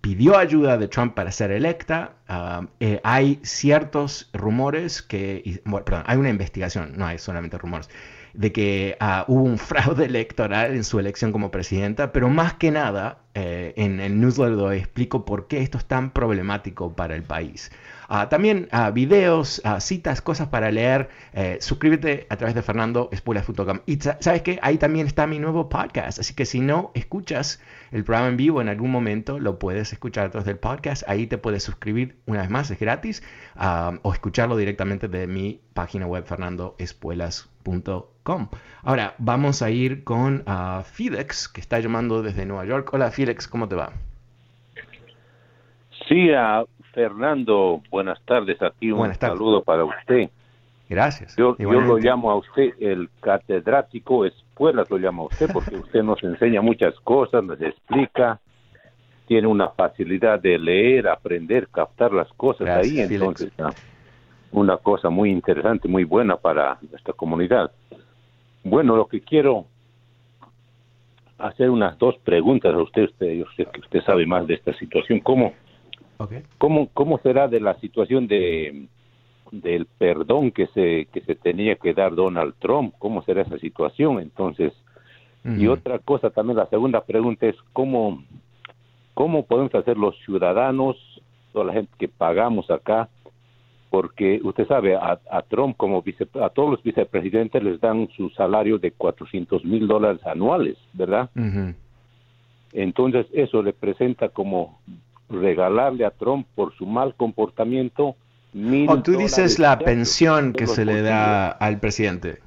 pidió 0.00 0.38
ayuda 0.38 0.78
de 0.78 0.86
Trump 0.86 1.14
para 1.14 1.32
ser 1.32 1.50
electa. 1.50 2.12
Ah, 2.28 2.68
eh, 2.78 3.00
hay 3.02 3.40
ciertos 3.42 4.30
rumores 4.32 5.02
que, 5.02 5.60
perdón, 5.64 6.04
hay 6.06 6.18
una 6.18 6.30
investigación, 6.30 6.92
no 6.96 7.04
hay 7.04 7.18
solamente 7.18 7.58
rumores, 7.58 7.90
de 8.32 8.52
que 8.52 8.96
hubo 9.26 9.42
un 9.42 9.58
fraude 9.58 10.04
electoral 10.06 10.76
en 10.76 10.84
su 10.84 11.00
elección 11.00 11.32
como 11.32 11.50
presidenta, 11.50 12.12
pero 12.12 12.28
más 12.28 12.54
que 12.54 12.70
nada, 12.70 13.25
eh, 13.38 13.74
en 13.76 14.00
el 14.00 14.18
newsletter 14.18 14.72
explico 14.72 15.26
por 15.26 15.46
qué 15.46 15.60
esto 15.60 15.76
es 15.76 15.84
tan 15.84 16.10
problemático 16.10 16.96
para 16.96 17.14
el 17.14 17.22
país. 17.22 17.70
Ah, 18.08 18.30
también 18.30 18.66
uh, 18.72 18.90
videos, 18.92 19.60
citas, 19.80 20.22
cosas 20.22 20.48
para 20.48 20.70
leer. 20.70 21.10
Eh, 21.34 21.58
suscríbete 21.60 22.26
a 22.30 22.38
través 22.38 22.54
de 22.54 22.62
fernandospuelas.com. 22.62 23.80
Y 23.84 23.98
sabes 24.00 24.40
que 24.40 24.58
ahí 24.62 24.78
también 24.78 25.06
está 25.06 25.26
mi 25.26 25.38
nuevo 25.38 25.68
podcast. 25.68 26.18
Así 26.18 26.32
que 26.32 26.46
si 26.46 26.60
no 26.60 26.92
escuchas 26.94 27.60
el 27.90 28.04
programa 28.04 28.28
en 28.28 28.38
vivo 28.38 28.62
en 28.62 28.70
algún 28.70 28.90
momento, 28.90 29.38
lo 29.38 29.58
puedes 29.58 29.92
escuchar 29.92 30.24
a 30.26 30.30
través 30.30 30.46
del 30.46 30.56
podcast. 30.56 31.02
Ahí 31.06 31.26
te 31.26 31.36
puedes 31.36 31.62
suscribir 31.62 32.16
una 32.24 32.40
vez 32.40 32.48
más, 32.48 32.70
es 32.70 32.78
gratis. 32.78 33.22
o 34.02 34.12
escucharlo 34.14 34.56
directamente 34.56 35.08
de 35.08 35.26
mi 35.26 35.60
página 35.74 36.06
web 36.06 36.24
fernandospuelas.com. 36.24 38.48
Ahora 38.82 39.14
vamos 39.18 39.62
a 39.62 39.70
ir 39.70 40.04
con 40.04 40.44
Felix, 40.84 41.48
que 41.48 41.60
está 41.60 41.80
llamando 41.80 42.22
desde 42.22 42.46
Nueva 42.46 42.64
York. 42.64 42.94
Hola 42.94 43.10
Felix, 43.26 43.48
¿cómo 43.48 43.66
te 43.66 43.74
va? 43.74 43.90
Sí, 46.06 46.28
Fernando, 46.94 47.82
buenas 47.90 48.22
tardes. 48.24 48.62
Aquí 48.62 48.92
un 48.92 49.12
saludo 49.16 49.64
para 49.64 49.84
usted. 49.84 50.30
Gracias. 50.88 51.34
Yo, 51.34 51.56
lo 51.58 51.98
llamo 51.98 52.30
a 52.30 52.36
usted 52.36 52.74
el 52.78 53.10
catedrático 53.18 54.24
Espuelas, 54.24 54.88
lo 54.88 54.98
llamo 54.98 55.24
a 55.24 55.26
usted 55.26 55.50
porque 55.52 55.74
usted 55.76 56.04
nos 56.04 56.22
enseña 56.22 56.62
muchas 56.62 56.94
cosas, 57.00 57.42
nos 57.42 57.60
explica, 57.60 58.38
tiene 59.26 59.48
una 59.48 59.70
facilidad 59.70 60.38
de 60.38 60.56
leer, 60.60 61.08
aprender, 61.08 61.66
captar 61.66 62.12
las 62.12 62.32
cosas 62.34 62.68
ahí, 62.68 63.00
entonces 63.00 63.52
ah, 63.58 63.74
una 64.52 64.76
cosa 64.76 65.10
muy 65.10 65.32
interesante, 65.32 65.88
muy 65.88 66.04
buena 66.04 66.36
para 66.36 66.78
nuestra 66.88 67.12
comunidad. 67.12 67.72
Bueno, 68.62 68.94
lo 68.94 69.08
que 69.08 69.20
quiero 69.20 69.66
hacer 71.38 71.70
unas 71.70 71.98
dos 71.98 72.16
preguntas 72.18 72.74
a 72.74 72.78
usted, 72.78 73.04
usted 73.04 73.32
yo 73.34 73.44
sé 73.56 73.66
que 73.66 73.80
usted 73.80 74.02
sabe 74.02 74.26
más 74.26 74.46
de 74.46 74.54
esta 74.54 74.72
situación, 74.74 75.20
¿cómo 75.20 75.52
¿Cómo, 76.58 76.88
¿Cómo 76.94 77.18
será 77.18 77.48
de 77.48 77.60
la 77.60 77.78
situación 77.80 78.26
de 78.26 78.86
del 79.52 79.86
perdón 79.86 80.50
que 80.50 80.66
se 80.68 81.06
que 81.12 81.20
se 81.20 81.34
tenía 81.36 81.76
que 81.76 81.94
dar 81.94 82.14
Donald 82.14 82.54
Trump? 82.58 82.94
¿Cómo 82.98 83.22
será 83.22 83.42
esa 83.42 83.58
situación? 83.58 84.20
Entonces, 84.20 84.72
y 85.44 85.68
otra 85.68 86.00
cosa 86.00 86.30
también, 86.30 86.56
la 86.56 86.66
segunda 86.66 87.04
pregunta 87.04 87.46
es 87.46 87.56
cómo 87.72 88.24
cómo 89.14 89.44
podemos 89.44 89.74
hacer 89.74 89.96
los 89.96 90.16
ciudadanos, 90.24 90.96
toda 91.52 91.66
la 91.66 91.72
gente 91.74 91.92
que 91.98 92.08
pagamos 92.08 92.70
acá, 92.70 93.08
porque 93.96 94.40
usted 94.44 94.68
sabe, 94.68 94.94
a, 94.94 95.18
Trump 95.48 95.74
como 95.78 96.02
vice, 96.02 96.28
a 96.34 96.50
todos 96.50 96.72
los 96.72 96.82
vicepresidentes 96.82 97.62
les 97.62 97.80
dan 97.80 98.10
su 98.14 98.28
salario 98.28 98.76
de 98.76 98.90
400 98.90 99.64
mil 99.64 99.88
dólares 99.88 100.20
anuales, 100.26 100.76
¿verdad? 100.92 101.30
Entonces 102.74 103.24
eso 103.32 103.62
le 103.62 103.72
presenta 103.72 104.28
como 104.28 104.78
regalarle 105.30 106.04
a 106.04 106.10
Trump 106.10 106.46
por 106.54 106.76
su 106.76 106.84
mal 106.84 107.14
comportamiento. 107.14 108.16
Mil 108.52 108.86
oh, 108.90 109.00
tú 109.00 109.16
dices 109.16 109.58
la 109.58 109.78
pensión 109.78 110.52
que 110.52 110.66
se 110.66 110.84
le 110.84 111.00
da 111.00 111.48
al 111.48 111.80
presidente. 111.80 112.40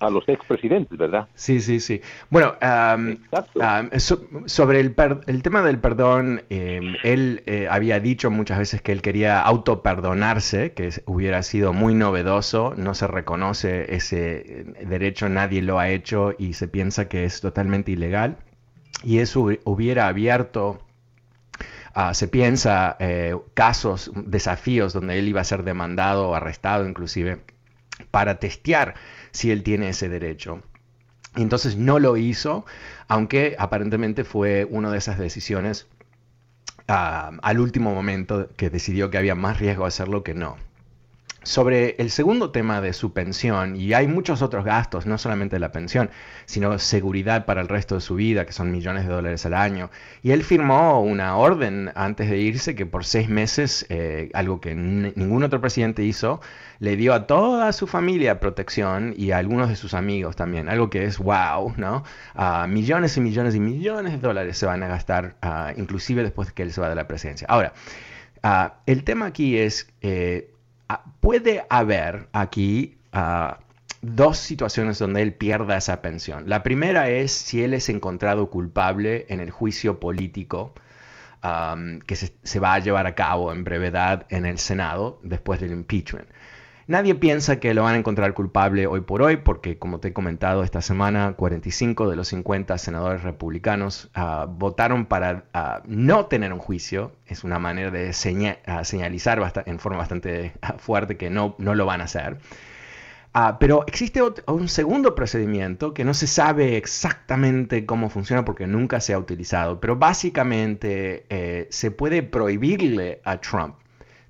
A 0.00 0.10
los 0.10 0.28
expresidentes, 0.28 0.96
¿verdad? 0.96 1.28
Sí, 1.34 1.60
sí, 1.60 1.80
sí. 1.80 2.00
Bueno, 2.30 2.54
sobre 4.46 4.80
el, 4.80 4.94
el, 5.26 5.42
tema 5.42 5.62
del 5.62 5.78
perdón, 5.80 6.42
em, 6.50 6.94
él 7.02 7.42
eh, 7.46 7.66
había 7.70 7.98
dicho 7.98 8.30
muchas 8.30 8.58
veces 8.58 8.80
que 8.80 8.92
él 8.92 9.02
quería 9.02 9.40
autoperdonarse, 9.40 10.72
que 10.72 10.90
hubiera 11.06 11.42
sido 11.42 11.72
muy 11.72 11.94
novedoso, 11.94 12.74
no 12.76 12.94
se 12.94 13.06
reconoce 13.06 13.94
ese 13.94 14.36
eh, 14.36 14.64
derecho, 14.86 15.28
nadie 15.28 15.62
lo 15.62 15.78
ha 15.78 15.88
hecho 15.88 16.34
y 16.38 16.52
se 16.52 16.68
piensa 16.68 17.08
que 17.08 17.24
es 17.24 17.40
totalmente 17.40 17.92
ilegal. 17.92 18.36
Y 19.04 19.18
eso 19.18 19.48
hubiera 19.64 20.08
abierto 20.08 20.80
Ah, 22.00 22.14
se 22.14 22.28
piensa 22.28 22.96
eh, 23.00 23.36
casos, 23.54 24.12
desafíos 24.14 24.92
donde 24.92 25.18
él 25.18 25.26
iba 25.26 25.40
a 25.40 25.44
ser 25.44 25.64
demandado 25.64 26.28
o 26.30 26.34
arrestado 26.36 26.88
inclusive 26.88 27.40
para 28.12 28.38
testear 28.38 28.94
si 29.32 29.50
él 29.50 29.62
tiene 29.62 29.90
ese 29.90 30.08
derecho. 30.08 30.62
entonces 31.36 31.76
no 31.76 31.98
lo 31.98 32.16
hizo, 32.16 32.64
aunque 33.08 33.56
aparentemente 33.58 34.24
fue 34.24 34.66
una 34.70 34.90
de 34.90 34.98
esas 34.98 35.18
decisiones 35.18 35.86
ah, 36.88 37.32
al 37.42 37.60
último 37.60 37.94
momento 37.94 38.48
que 38.56 38.70
decidió 38.70 39.10
que 39.10 39.18
había 39.18 39.34
más 39.34 39.58
riesgo 39.60 39.84
de 39.84 39.88
hacerlo 39.88 40.22
que 40.22 40.34
no 40.34 40.56
sobre 41.42 41.94
el 41.98 42.10
segundo 42.10 42.50
tema 42.50 42.80
de 42.80 42.92
su 42.92 43.12
pensión, 43.12 43.76
y 43.76 43.94
hay 43.94 44.08
muchos 44.08 44.42
otros 44.42 44.64
gastos, 44.64 45.06
no 45.06 45.18
solamente 45.18 45.58
la 45.58 45.72
pensión, 45.72 46.10
sino 46.46 46.78
seguridad 46.78 47.46
para 47.46 47.60
el 47.60 47.68
resto 47.68 47.94
de 47.94 48.00
su 48.00 48.16
vida, 48.16 48.44
que 48.44 48.52
son 48.52 48.70
millones 48.70 49.06
de 49.06 49.12
dólares 49.12 49.46
al 49.46 49.54
año. 49.54 49.90
Y 50.22 50.32
él 50.32 50.42
firmó 50.42 51.00
una 51.00 51.36
orden 51.36 51.90
antes 51.94 52.28
de 52.28 52.38
irse 52.38 52.74
que 52.74 52.86
por 52.86 53.04
seis 53.04 53.28
meses, 53.28 53.86
eh, 53.88 54.30
algo 54.34 54.60
que 54.60 54.74
ningún 54.74 55.42
otro 55.42 55.60
presidente 55.60 56.02
hizo, 56.02 56.40
le 56.80 56.96
dio 56.96 57.14
a 57.14 57.26
toda 57.26 57.72
su 57.72 57.86
familia 57.86 58.40
protección 58.40 59.14
y 59.16 59.30
a 59.30 59.38
algunos 59.38 59.68
de 59.68 59.76
sus 59.76 59.94
amigos 59.94 60.36
también, 60.36 60.68
algo 60.68 60.90
que 60.90 61.04
es 61.04 61.18
wow, 61.18 61.72
¿no? 61.76 62.04
millones 62.68 63.16
y 63.16 63.20
millones 63.20 63.54
y 63.54 63.60
millones 63.60 64.12
de 64.12 64.18
dólares 64.18 64.58
se 64.58 64.66
van 64.66 64.82
a 64.82 64.88
gastar, 64.88 65.36
inclusive 65.76 66.22
después 66.22 66.48
de 66.48 66.54
que 66.54 66.62
él 66.62 66.72
se 66.72 66.80
va 66.80 66.88
de 66.88 66.94
la 66.94 67.08
presidencia. 67.08 67.46
Ahora, 67.48 67.72
el 68.86 69.04
tema 69.04 69.26
aquí 69.26 69.56
es... 69.58 69.88
Eh, 70.02 70.50
Ah, 70.50 70.57
puede 71.20 71.64
haber 71.68 72.28
aquí 72.32 72.98
ah, 73.12 73.58
dos 74.02 74.38
situaciones 74.38 74.98
donde 74.98 75.22
él 75.22 75.34
pierda 75.34 75.76
esa 75.76 76.00
pensión. 76.02 76.48
La 76.48 76.62
primera 76.62 77.08
es 77.10 77.32
si 77.32 77.62
él 77.62 77.74
es 77.74 77.88
encontrado 77.88 78.50
culpable 78.50 79.26
en 79.28 79.40
el 79.40 79.50
juicio 79.50 80.00
político 80.00 80.74
que 82.06 82.16
se, 82.16 82.58
va 82.58 82.74
a 82.74 82.78
llevar 82.80 83.06
a 83.06 83.14
cabo 83.14 83.52
en 83.52 83.62
brevedad 83.62 84.26
en 84.28 84.44
el 84.44 84.58
Senado 84.58 85.20
después 85.22 85.60
del 85.60 85.70
impeachment. 85.70 86.28
Nadie 86.88 87.14
piensa 87.14 87.60
que 87.60 87.74
lo 87.74 87.82
van 87.82 87.96
a 87.96 87.98
encontrar 87.98 88.32
culpable 88.32 88.86
hoy 88.86 89.02
por 89.02 89.20
hoy 89.20 89.36
porque, 89.36 89.76
como 89.78 90.00
te 90.00 90.08
he 90.08 90.12
comentado 90.14 90.64
esta 90.64 90.80
semana, 90.80 91.34
45 91.34 92.08
de 92.08 92.16
los 92.16 92.28
50 92.28 92.78
senadores 92.78 93.22
republicanos 93.22 94.08
ah, 94.14 94.46
votaron 94.48 95.04
para 95.04 95.44
ah, 95.52 95.82
no 95.84 96.24
tener 96.26 96.50
un 96.50 96.60
juicio. 96.60 97.12
Es 97.26 97.44
una 97.44 97.58
manera 97.58 97.90
de 97.90 98.08
ah, 98.64 98.84
señalizar 98.84 99.52
en 99.66 99.78
forma 99.78 99.98
bastante 99.98 100.54
fuerte 100.78 101.18
que 101.18 101.28
no, 101.28 101.54
no 101.58 101.74
lo 101.74 101.84
van 101.84 102.00
a 102.00 102.04
hacer. 102.04 102.38
Pero 103.60 103.84
existe 103.86 104.22
un 104.46 104.68
segundo 104.68 105.14
procedimiento 105.14 105.92
que 105.92 106.04
no 106.04 106.14
se 106.14 106.26
sabe 106.26 106.78
exactamente 106.78 107.84
cómo 107.84 108.08
funciona 108.08 108.46
porque 108.46 108.66
nunca 108.66 109.00
se 109.00 109.12
ha 109.12 109.18
utilizado, 109.18 109.78
pero 109.78 109.96
básicamente 109.96 111.26
eh, 111.28 111.68
se 111.70 111.90
puede 111.90 112.22
prohibirle 112.22 113.20
a 113.24 113.40
Trump 113.40 113.76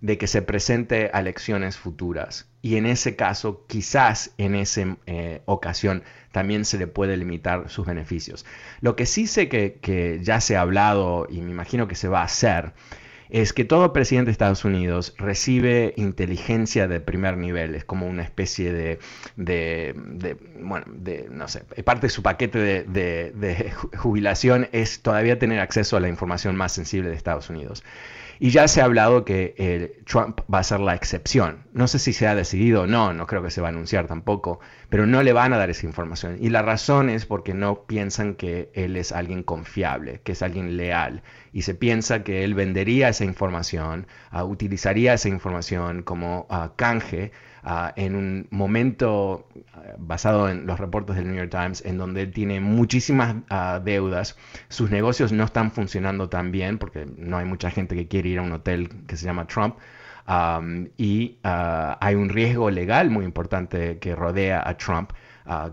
de 0.00 0.18
que 0.18 0.26
se 0.26 0.42
presente 0.42 1.10
a 1.12 1.20
elecciones 1.20 1.76
futuras. 1.76 2.48
Y 2.62 2.76
en 2.76 2.86
ese 2.86 3.16
caso, 3.16 3.64
quizás 3.66 4.32
en 4.38 4.54
esa 4.54 4.96
eh, 5.06 5.42
ocasión 5.46 6.02
también 6.32 6.64
se 6.64 6.78
le 6.78 6.86
puede 6.86 7.16
limitar 7.16 7.68
sus 7.70 7.86
beneficios. 7.86 8.44
Lo 8.80 8.96
que 8.96 9.06
sí 9.06 9.26
sé 9.26 9.48
que, 9.48 9.78
que 9.80 10.20
ya 10.22 10.40
se 10.40 10.56
ha 10.56 10.60
hablado 10.60 11.26
y 11.30 11.40
me 11.40 11.50
imagino 11.50 11.88
que 11.88 11.94
se 11.94 12.08
va 12.08 12.20
a 12.20 12.24
hacer 12.24 12.72
es 13.30 13.52
que 13.52 13.64
todo 13.64 13.92
presidente 13.92 14.26
de 14.26 14.32
Estados 14.32 14.64
Unidos 14.64 15.14
recibe 15.18 15.92
inteligencia 15.96 16.88
de 16.88 17.00
primer 17.00 17.36
nivel, 17.36 17.74
es 17.74 17.84
como 17.84 18.06
una 18.06 18.22
especie 18.22 18.72
de, 18.72 18.98
de, 19.36 19.94
bueno, 20.60 20.86
de, 20.88 21.28
no 21.30 21.46
sé, 21.48 21.60
parte 21.84 22.06
de 22.06 22.10
su 22.10 22.22
paquete 22.22 22.58
de, 22.58 22.84
de 22.84 23.72
jubilación 23.98 24.68
es 24.72 25.02
todavía 25.02 25.38
tener 25.38 25.60
acceso 25.60 25.96
a 25.96 26.00
la 26.00 26.08
información 26.08 26.56
más 26.56 26.72
sensible 26.72 27.10
de 27.10 27.16
Estados 27.16 27.50
Unidos. 27.50 27.84
Y 28.40 28.50
ya 28.50 28.68
se 28.68 28.80
ha 28.80 28.84
hablado 28.84 29.24
que 29.24 29.54
eh, 29.58 30.00
Trump 30.06 30.40
va 30.52 30.60
a 30.60 30.62
ser 30.62 30.80
la 30.80 30.94
excepción. 30.94 31.64
No 31.72 31.88
sé 31.88 31.98
si 31.98 32.12
se 32.12 32.28
ha 32.28 32.34
decidido 32.34 32.82
o 32.82 32.86
no, 32.86 33.12
no 33.12 33.26
creo 33.26 33.42
que 33.42 33.50
se 33.50 33.60
va 33.60 33.68
a 33.68 33.70
anunciar 33.70 34.06
tampoco, 34.06 34.60
pero 34.88 35.06
no 35.06 35.22
le 35.22 35.32
van 35.32 35.52
a 35.52 35.58
dar 35.58 35.70
esa 35.70 35.86
información. 35.86 36.36
Y 36.40 36.50
la 36.50 36.62
razón 36.62 37.10
es 37.10 37.26
porque 37.26 37.54
no 37.54 37.84
piensan 37.86 38.34
que 38.34 38.70
él 38.74 38.96
es 38.96 39.12
alguien 39.12 39.42
confiable, 39.42 40.20
que 40.22 40.32
es 40.32 40.42
alguien 40.42 40.76
leal. 40.76 41.22
Y 41.52 41.62
se 41.62 41.74
piensa 41.74 42.22
que 42.22 42.44
él 42.44 42.54
vendería 42.54 43.08
esa 43.08 43.24
información, 43.24 44.06
uh, 44.32 44.42
utilizaría 44.42 45.14
esa 45.14 45.28
información 45.28 46.02
como 46.02 46.46
uh, 46.50 46.76
canje 46.76 47.32
Ah, 47.70 47.92
en 47.96 48.16
un 48.16 48.46
momento 48.50 49.46
ah, 49.74 49.80
basado 49.98 50.48
en 50.48 50.66
los 50.66 50.80
reportes 50.80 51.16
del 51.16 51.26
New 51.26 51.36
York 51.36 51.50
Times, 51.50 51.84
en 51.84 51.98
donde 51.98 52.22
él 52.22 52.32
tiene 52.32 52.60
muchísimas 52.60 53.36
ah, 53.50 53.78
deudas, 53.84 54.38
sus 54.70 54.90
negocios 54.90 55.32
no 55.32 55.44
están 55.44 55.70
funcionando 55.70 56.30
tan 56.30 56.50
bien 56.50 56.78
porque 56.78 57.04
no 57.18 57.36
hay 57.36 57.44
mucha 57.44 57.70
gente 57.70 57.94
que 57.94 58.08
quiere 58.08 58.30
ir 58.30 58.38
a 58.38 58.42
un 58.42 58.52
hotel 58.52 58.88
que 59.06 59.18
se 59.18 59.26
llama 59.26 59.46
Trump. 59.46 59.76
y 60.96 61.38
hay 61.42 62.14
un 62.14 62.28
riesgo 62.30 62.70
legal 62.70 63.10
muy 63.10 63.26
importante 63.26 63.98
que 63.98 64.14
rodea 64.16 64.62
a 64.66 64.76
Trump. 64.78 65.12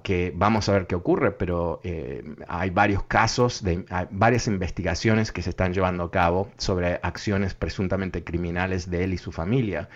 que 0.04 0.34
vamos 0.36 0.68
a 0.68 0.74
ver 0.74 0.88
qué 0.88 0.96
ocurre, 0.96 1.32
pero 1.32 1.80
eh, 1.84 2.24
hay 2.48 2.72
varios 2.72 3.04
casos, 3.04 3.64
de, 3.64 3.86
varias 4.12 4.48
investigaciones 4.48 5.32
que 5.32 5.42
se 5.42 5.52
están 5.52 5.74
llevando 5.74 6.04
a 6.04 6.12
cabo 6.12 6.50
sobre 6.58 7.00
acciones 7.04 7.54
presuntamente 7.54 8.24
criminales 8.24 8.90
de 8.90 9.06
él 9.06 9.14
y 9.14 9.18
su 9.18 9.32
familia. 9.32 9.88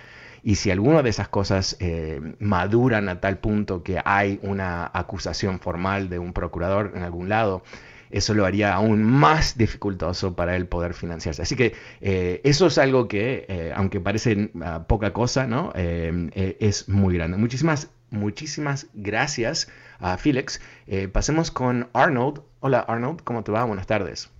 Y 0.44 0.56
si 0.56 0.72
alguna 0.72 1.04
de 1.04 1.10
esas 1.10 1.28
cosas 1.28 1.78
eh, 1.80 2.22
maduran 2.40 3.10
a 3.10 3.20
tal 3.20 3.38
punto 3.40 3.84
que 3.84 4.02
hay 4.04 4.40
una 4.44 4.90
acusación 4.94 5.60
formal 5.60 6.10
de 6.10 6.20
un 6.20 6.34
procurador 6.34 6.94
en 6.96 7.04
algún 7.04 7.30
lado, 7.30 7.64
eso 8.12 8.34
lo 8.34 8.46
haría 8.46 8.74
aún 8.74 9.04
más 9.04 9.58
dificultoso 9.58 10.36
para 10.36 10.56
él 10.56 10.66
poder 10.66 10.94
financiarse. 10.94 11.42
Así 11.42 11.56
que 11.56 11.74
eh, 12.02 12.42
eso 12.44 12.68
es 12.68 12.78
algo 12.78 13.08
que, 13.08 13.46
eh, 13.48 13.72
aunque 13.76 14.00
parece 14.00 14.52
ah, 14.62 14.86
poca 14.88 15.14
cosa, 15.14 15.46
¿no? 15.46 15.72
es 15.76 16.90
muy 16.90 17.16
grande. 17.16 17.38
Muchísimas, 17.38 17.92
muchísimas 18.10 18.88
gracias 18.94 19.70
a 20.00 20.18
Felix. 20.18 20.60
pasemos 21.12 21.52
con 21.52 21.90
Arnold. 21.94 22.42
Hola 22.62 22.80
Arnold, 22.80 23.22
¿cómo 23.24 23.44
te 23.44 23.52
va? 23.52 23.64
Buenas 23.64 23.88
tardes. 23.88 24.39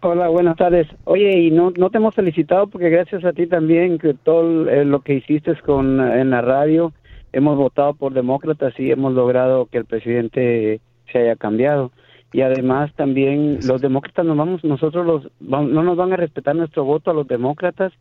Hola, 0.00 0.28
buenas 0.28 0.56
tardes. 0.56 0.86
Oye, 1.04 1.40
y 1.40 1.50
no, 1.50 1.72
no 1.76 1.90
te 1.90 1.98
hemos 1.98 2.14
felicitado 2.14 2.68
porque 2.68 2.88
gracias 2.88 3.24
a 3.24 3.32
ti 3.32 3.48
también, 3.48 3.98
que 3.98 4.14
todo 4.14 4.68
eh, 4.68 4.84
lo 4.84 5.00
que 5.00 5.14
hiciste 5.14 5.56
con, 5.62 6.00
en 6.00 6.30
la 6.30 6.40
radio, 6.40 6.92
hemos 7.32 7.56
votado 7.56 7.94
por 7.94 8.12
demócratas 8.12 8.78
y 8.78 8.92
hemos 8.92 9.12
logrado 9.14 9.66
que 9.66 9.78
el 9.78 9.86
presidente 9.86 10.80
se 11.12 11.18
haya 11.18 11.34
cambiado. 11.34 11.90
Y 12.32 12.42
además 12.42 12.94
también 12.94 13.58
los 13.66 13.80
demócratas 13.80 14.24
nos 14.24 14.36
vamos, 14.36 14.62
nosotros 14.62 15.04
los, 15.04 15.32
no 15.40 15.82
nos 15.82 15.96
van 15.96 16.12
a 16.12 16.16
respetar 16.16 16.54
nuestro 16.54 16.84
voto 16.84 17.10
a 17.10 17.14
los 17.14 17.26
demócratas 17.26 17.92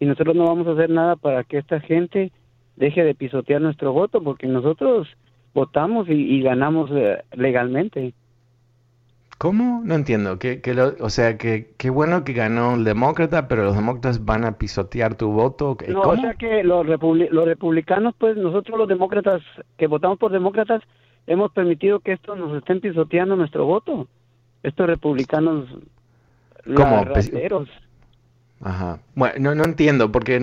y 0.00 0.06
nosotros 0.06 0.34
no 0.34 0.46
vamos 0.46 0.66
a 0.66 0.72
hacer 0.72 0.90
nada 0.90 1.14
para 1.14 1.44
que 1.44 1.58
esta 1.58 1.78
gente 1.78 2.32
deje 2.74 3.04
de 3.04 3.14
pisotear 3.14 3.60
nuestro 3.60 3.92
voto 3.92 4.24
porque 4.24 4.48
nosotros 4.48 5.06
votamos 5.54 6.08
y, 6.08 6.42
ganamos 6.42 6.90
eh, 6.92 7.22
legalmente. 7.36 8.12
¿Cómo? 9.42 9.82
No 9.84 9.96
entiendo. 9.96 10.38
Que, 10.38 10.60
que 10.60 10.70
o 10.80 11.10
sea, 11.10 11.36
que 11.36 11.74
qué 11.76 11.90
bueno 11.90 12.22
que 12.22 12.32
ganó 12.32 12.76
el 12.76 12.84
demócrata, 12.84 13.48
pero 13.48 13.64
los 13.64 13.74
demócratas 13.74 14.24
van 14.24 14.44
a 14.44 14.56
pisotear 14.56 15.16
tu 15.16 15.32
voto. 15.32 15.76
No, 15.88 16.02
o 16.02 16.16
sea 16.16 16.34
que 16.34 16.62
los, 16.62 16.86
los 16.86 17.44
republicanos, 17.44 18.14
pues 18.16 18.36
nosotros 18.36 18.78
los 18.78 18.86
demócratas 18.86 19.42
que 19.78 19.88
votamos 19.88 20.18
por 20.20 20.30
demócratas, 20.30 20.80
hemos 21.26 21.50
permitido 21.50 21.98
que 21.98 22.12
estos 22.12 22.38
nos 22.38 22.56
estén 22.56 22.80
pisoteando 22.80 23.34
nuestro 23.34 23.66
voto. 23.66 24.06
Estos 24.62 24.86
republicanos 24.86 25.66
¿Cómo? 26.76 27.04
Ajá. 28.64 29.00
Bueno, 29.16 29.34
no, 29.40 29.54
no 29.56 29.64
entiendo, 29.64 30.12
porque, 30.12 30.36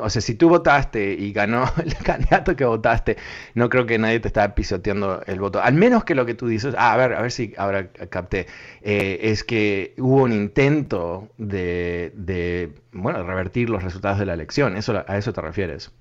o 0.00 0.08
sea, 0.08 0.22
si 0.22 0.36
tú 0.36 0.48
votaste 0.48 1.14
y 1.14 1.32
ganó 1.32 1.64
el 1.84 1.94
candidato 1.96 2.54
que 2.54 2.64
votaste, 2.64 3.16
no 3.54 3.68
creo 3.68 3.86
que 3.86 3.98
nadie 3.98 4.20
te 4.20 4.28
está 4.28 4.54
pisoteando 4.54 5.20
el 5.26 5.40
voto. 5.40 5.60
Al 5.60 5.74
menos 5.74 6.04
que 6.04 6.14
lo 6.14 6.26
que 6.26 6.34
tú 6.34 6.46
dices, 6.46 6.76
ah, 6.78 6.92
a 6.92 6.96
ver, 6.96 7.14
a 7.14 7.22
ver 7.22 7.32
si 7.32 7.54
ahora 7.58 7.88
capté, 7.88 8.46
eh, 8.82 9.18
es 9.22 9.42
que 9.42 9.94
hubo 9.98 10.22
un 10.22 10.32
intento 10.32 11.28
de, 11.38 12.12
de, 12.14 12.72
bueno, 12.92 13.24
revertir 13.24 13.68
los 13.68 13.82
resultados 13.82 14.20
de 14.20 14.26
la 14.26 14.34
elección. 14.34 14.76
Eso, 14.76 15.02
¿A 15.06 15.18
eso 15.18 15.32
te 15.32 15.40
refieres? 15.40 15.92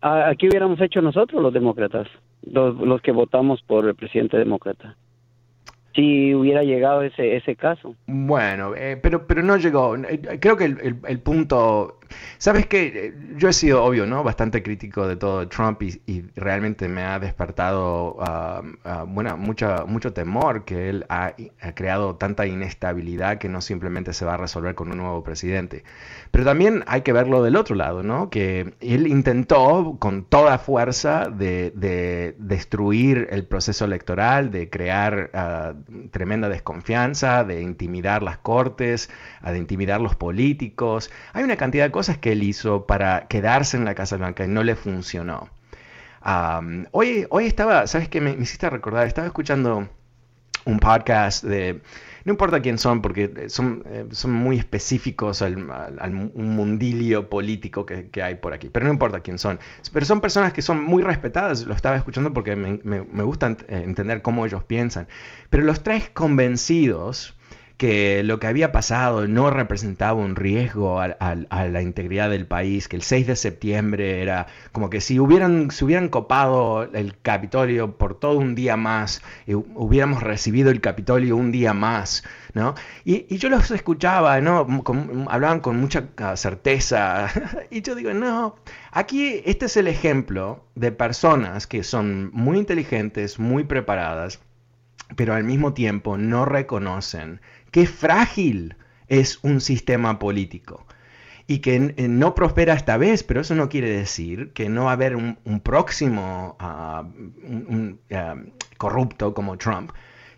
Aquí 0.00 0.48
hubiéramos 0.48 0.80
hecho 0.80 1.00
nosotros 1.02 1.40
los 1.40 1.52
demócratas, 1.52 2.08
los, 2.42 2.76
los 2.76 3.00
que 3.00 3.12
votamos 3.12 3.62
por 3.62 3.86
el 3.86 3.94
presidente 3.94 4.36
demócrata 4.36 4.96
si 5.96 6.34
hubiera 6.34 6.62
llegado 6.62 7.02
ese, 7.02 7.36
ese 7.36 7.56
caso. 7.56 7.96
Bueno, 8.06 8.74
eh, 8.76 8.98
pero, 9.02 9.26
pero 9.26 9.42
no 9.42 9.56
llegó. 9.56 9.96
Eh, 9.96 10.38
creo 10.40 10.56
que 10.56 10.66
el, 10.66 11.00
el, 11.08 11.18
punto... 11.20 11.98
Sabes 12.38 12.66
que 12.66 12.86
eh, 12.86 13.14
yo 13.36 13.48
he 13.48 13.52
sido, 13.52 13.84
obvio, 13.84 14.06
¿no? 14.06 14.22
Bastante 14.22 14.62
crítico 14.62 15.06
de 15.06 15.16
todo 15.16 15.48
Trump 15.48 15.82
y, 15.82 16.00
realmente 16.34 16.88
me 16.88 17.02
ha 17.02 17.18
despertado 17.18 18.16
uh, 18.16 19.06
bueno, 19.06 19.36
mucha, 19.36 19.84
mucho 19.86 20.12
temor 20.12 20.64
que 20.64 20.88
él 20.88 21.06
ha, 21.08 21.34
ha, 21.60 21.72
creado 21.74 22.16
tanta 22.16 22.46
inestabilidad 22.46 23.38
que 23.38 23.48
no 23.48 23.60
simplemente 23.60 24.12
se 24.12 24.24
va 24.24 24.34
a 24.34 24.36
resolver 24.36 24.74
con 24.74 24.90
un 24.90 24.98
nuevo 24.98 25.22
presidente. 25.22 25.84
Pero 26.30 26.44
también 26.44 26.84
hay 26.86 27.02
que 27.02 27.12
verlo 27.12 27.42
del 27.42 27.56
otro 27.56 27.74
lado, 27.74 28.02
¿no? 28.02 28.30
Que 28.30 28.74
él 28.80 29.06
intentó 29.06 29.96
con 29.98 30.24
toda 30.24 30.58
fuerza 30.58 31.28
de, 31.30 31.72
de 31.74 32.34
destruir 32.38 33.28
el 33.30 33.46
proceso 33.46 33.84
electoral, 33.84 34.50
de 34.50 34.68
crear... 34.70 35.30
Uh, 35.34 36.06
tremenda 36.10 36.48
desconfianza, 36.48 37.44
de 37.44 37.62
intimidar 37.62 38.22
las 38.22 38.38
cortes, 38.38 39.10
de 39.44 39.58
intimidar 39.58 40.00
los 40.00 40.14
políticos. 40.16 41.10
Hay 41.32 41.44
una 41.44 41.56
cantidad 41.56 41.84
de 41.84 41.90
cosas 41.96 42.18
que 42.18 42.32
él 42.32 42.42
hizo 42.42 42.84
para 42.84 43.26
quedarse 43.26 43.78
en 43.78 43.86
la 43.86 43.94
Casa 43.94 44.18
Blanca 44.18 44.44
y 44.44 44.48
no 44.48 44.62
le 44.62 44.76
funcionó. 44.76 45.48
hoy, 46.92 47.26
hoy 47.30 47.46
estaba, 47.46 47.86
¿sabes 47.86 48.10
qué? 48.10 48.20
Me, 48.20 48.32
hiciste 48.32 48.68
recordar, 48.68 49.06
estaba 49.06 49.26
escuchando 49.26 49.88
un 50.66 50.78
podcast 50.78 51.42
de 51.42 51.80
no 52.26 52.32
importa 52.32 52.60
quién 52.60 52.76
son, 52.76 53.00
porque 53.00 53.32
eh, 53.34 53.48
son, 53.48 53.82
eh, 53.86 54.04
son 54.10 54.30
muy 54.32 54.58
específicos 54.58 55.40
al, 55.40 55.56
un 55.56 56.56
mundilio 56.56 57.30
político 57.30 57.86
que, 57.86 58.10
hay 58.22 58.34
por 58.34 58.52
aquí, 58.52 58.68
pero 58.68 58.84
no 58.84 58.92
importa 58.92 59.20
quién 59.20 59.38
son. 59.38 59.58
Pero 59.90 60.04
son 60.04 60.20
personas 60.20 60.52
que 60.52 60.60
son 60.60 60.84
muy 60.84 61.02
respetadas, 61.02 61.64
lo 61.64 61.72
estaba 61.72 61.96
escuchando 61.96 62.34
porque 62.34 62.56
me, 62.56 62.78
me, 62.84 63.04
me 63.10 63.22
gusta 63.22 63.56
entender 63.68 64.20
cómo 64.20 64.44
ellos 64.44 64.64
piensan, 64.64 65.08
pero 65.48 65.62
los 65.62 65.82
tres 65.82 66.10
convencidos 66.10 67.35
que 67.76 68.22
lo 68.22 68.40
que 68.40 68.46
había 68.46 68.72
pasado 68.72 69.28
no 69.28 69.50
representaba 69.50 70.14
un 70.14 70.34
riesgo 70.34 71.00
a, 71.00 71.08
la 71.10 71.82
integridad 71.82 72.30
del 72.30 72.46
país, 72.46 72.88
que 72.88 72.96
el 72.96 73.02
6 73.02 73.26
de 73.26 73.36
septiembre 73.36 74.22
era 74.22 74.46
como 74.72 74.88
que 74.88 75.00
si 75.00 75.20
hubieran, 75.20 75.70
se 75.70 75.84
hubieran 75.84 76.08
copado 76.08 76.84
el 76.94 77.18
Capitolio 77.20 77.98
por 77.98 78.18
todo 78.18 78.38
un 78.38 78.54
día 78.54 78.76
más, 78.76 79.22
y 79.46 79.54
hubiéramos 79.54 80.22
recibido 80.22 80.70
el 80.70 80.80
Capitolio 80.80 81.36
un 81.36 81.52
día 81.52 81.74
más, 81.74 82.24
¿no? 82.54 82.74
Y, 83.04 83.36
yo 83.36 83.50
los 83.50 83.70
escuchaba, 83.70 84.40
¿no? 84.40 84.66
hablaban 85.28 85.60
con 85.60 85.78
mucha 85.78 86.08
certeza, 86.36 87.28
y 87.70 87.82
yo 87.82 87.94
digo, 87.94 88.14
no, 88.14 88.56
aquí 88.90 89.42
este 89.44 89.66
es 89.66 89.76
el 89.76 89.88
ejemplo 89.88 90.64
de 90.74 90.92
personas 90.92 91.66
que 91.66 91.82
son 91.84 92.30
muy 92.32 92.56
inteligentes, 92.56 93.38
muy 93.38 93.64
preparadas, 93.64 94.40
pero 95.14 95.34
al 95.34 95.44
mismo 95.44 95.72
tiempo 95.72 96.16
no 96.16 96.44
reconocen 96.44 97.40
qué 97.76 97.84
frágil 97.84 98.74
es 99.06 99.38
un 99.42 99.60
sistema 99.60 100.18
político 100.18 100.86
y 101.46 101.58
que 101.58 101.78
no 102.08 102.34
prospera 102.34 102.72
esta 102.72 102.96
vez, 102.96 103.22
pero 103.22 103.42
eso 103.42 103.54
no 103.54 103.68
quiere 103.68 103.90
decir 103.90 104.54
que 104.54 104.70
no 104.70 104.84
va 104.84 104.92
a 104.92 104.94
haber 104.94 105.14
un, 105.14 105.60
próximo 105.62 106.56
ah, 106.58 107.06
ah, 108.12 108.34
corrupto 108.78 109.34
como 109.34 109.58
Trump 109.58 109.90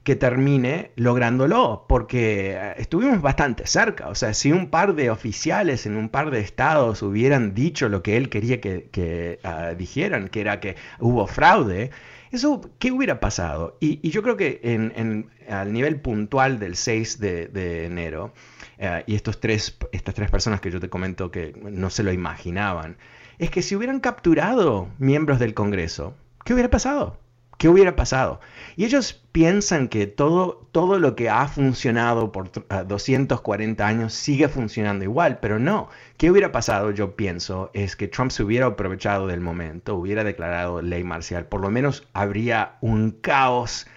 que 0.02 0.16
termine 0.16 0.90
lográndolo, 0.96 1.84
porque 1.88 2.56
eh, 2.56 2.74
estuvimos 2.78 3.22
bastante 3.22 3.68
cerca. 3.68 4.08
O 4.08 4.16
sea, 4.16 4.34
si 4.34 4.50
un 4.50 4.68
par 4.68 4.96
de 4.96 5.10
oficiales 5.10 5.86
en 5.86 5.96
un 5.96 6.08
par 6.08 6.32
de 6.32 6.40
estados 6.40 7.02
hubieran 7.02 7.54
dicho 7.54 7.88
lo 7.88 8.02
que 8.02 8.16
él 8.16 8.30
quería 8.30 8.60
que, 8.60 9.38
ah, 9.44 9.74
dijeran, 9.78 10.26
que 10.26 10.40
era 10.40 10.58
que 10.58 10.74
hubo 10.98 11.28
fraude, 11.28 11.92
eso, 12.30 12.60
¿qué 12.78 12.92
hubiera 12.92 13.20
pasado? 13.20 13.76
Y, 13.80 14.08
yo 14.10 14.22
creo 14.22 14.36
que 14.36 14.60
en, 14.62 15.30
al 15.48 15.72
nivel 15.72 16.00
puntual 16.00 16.58
del 16.58 16.76
6 16.76 17.20
de, 17.20 17.84
enero, 17.86 18.32
eh, 18.78 19.04
y 19.06 19.14
estos 19.14 19.40
tres, 19.40 19.76
estas 19.92 20.14
tres 20.14 20.30
personas 20.30 20.60
que 20.60 20.70
yo 20.70 20.80
te 20.80 20.88
comento 20.88 21.30
que 21.30 21.54
no 21.62 21.90
se 21.90 22.02
lo 22.02 22.12
imaginaban, 22.12 22.96
es 23.38 23.50
que 23.50 23.62
si 23.62 23.76
hubieran 23.76 24.00
capturado 24.00 24.88
miembros 24.98 25.38
del 25.38 25.54
Congreso, 25.54 26.14
¿qué 26.44 26.54
hubiera 26.54 26.70
pasado? 26.70 27.18
¿Qué 27.58 27.68
hubiera 27.68 27.96
pasado? 27.96 28.40
Y 28.76 28.84
ellos 28.84 29.20
piensan 29.32 29.88
que 29.88 30.06
todo, 30.06 30.68
todo 30.70 31.00
lo 31.00 31.16
que 31.16 31.28
ha 31.28 31.48
funcionado 31.48 32.30
por 32.30 32.52
240 32.86 33.84
años 33.84 34.14
sigue 34.14 34.48
funcionando 34.48 35.04
igual, 35.04 35.40
pero 35.40 35.58
no. 35.58 35.88
¿Qué 36.16 36.30
hubiera 36.30 36.52
pasado, 36.52 36.92
yo 36.92 37.16
pienso, 37.16 37.72
es 37.74 37.96
que 37.96 38.06
Trump 38.06 38.30
se 38.30 38.44
hubiera 38.44 38.66
aprovechado 38.66 39.26
del 39.26 39.40
momento, 39.40 39.96
hubiera 39.96 40.22
declarado 40.22 40.82
ley 40.82 41.02
marcial, 41.02 41.46
por 41.46 41.60
lo 41.60 41.70
menos 41.70 42.06
habría 42.12 42.76
un 42.80 43.10
caos 43.10 43.88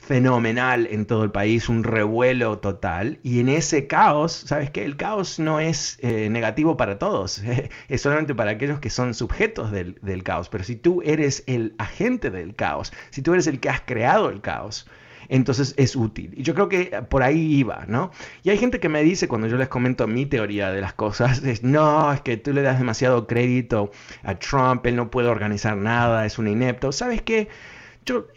fenomenal 0.00 0.88
en 0.90 1.06
todo 1.06 1.22
el 1.24 1.30
país, 1.30 1.68
un 1.68 1.84
revuelo 1.84 2.58
total. 2.58 3.20
Y 3.22 3.40
en 3.40 3.48
ese 3.48 3.86
caos, 3.86 4.32
¿sabes 4.32 4.70
qué? 4.70 4.84
El 4.84 4.96
caos 4.96 5.38
no 5.38 5.60
es 5.60 5.98
eh, 6.00 6.28
negativo 6.30 6.76
para 6.76 6.98
todos, 6.98 7.42
es 7.88 8.00
solamente 8.02 8.34
para 8.34 8.52
aquellos 8.52 8.80
que 8.80 8.90
son 8.90 9.14
sujetos 9.14 9.70
del, 9.70 9.98
del, 10.02 10.22
caos. 10.22 10.48
Pero 10.48 10.64
si 10.64 10.76
tú 10.76 11.02
eres 11.04 11.44
el 11.46 11.74
agente 11.78 12.30
del 12.30 12.54
caos, 12.54 12.92
si 13.10 13.22
tú 13.22 13.34
eres 13.34 13.46
el 13.46 13.60
que 13.60 13.68
has 13.68 13.82
creado 13.82 14.30
el 14.30 14.40
caos, 14.40 14.86
entonces 15.28 15.74
es 15.76 15.96
útil. 15.96 16.32
Y 16.36 16.42
yo 16.42 16.54
creo 16.54 16.68
que 16.68 17.02
por 17.08 17.22
ahí 17.22 17.54
iba, 17.54 17.84
¿no? 17.86 18.10
Y 18.42 18.50
hay 18.50 18.58
gente 18.58 18.80
que 18.80 18.88
me 18.88 19.02
dice 19.02 19.28
cuando 19.28 19.46
yo 19.46 19.56
les 19.56 19.68
comento 19.68 20.06
mi 20.06 20.26
teoría 20.26 20.72
de 20.72 20.80
las 20.80 20.92
cosas, 20.92 21.42
es, 21.44 21.62
no, 21.62 22.12
es 22.12 22.20
que 22.20 22.36
tú 22.36 22.52
le 22.52 22.62
das 22.62 22.78
demasiado 22.78 23.26
crédito 23.26 23.92
a 24.22 24.34
Trump, 24.38 24.84
él 24.86 24.96
no 24.96 25.10
puede 25.10 25.28
organizar 25.28 25.76
nada, 25.76 26.26
es 26.26 26.38
un 26.38 26.48
inepto. 26.48 26.90
¿Sabes 26.90 27.22
qué? 27.22 27.48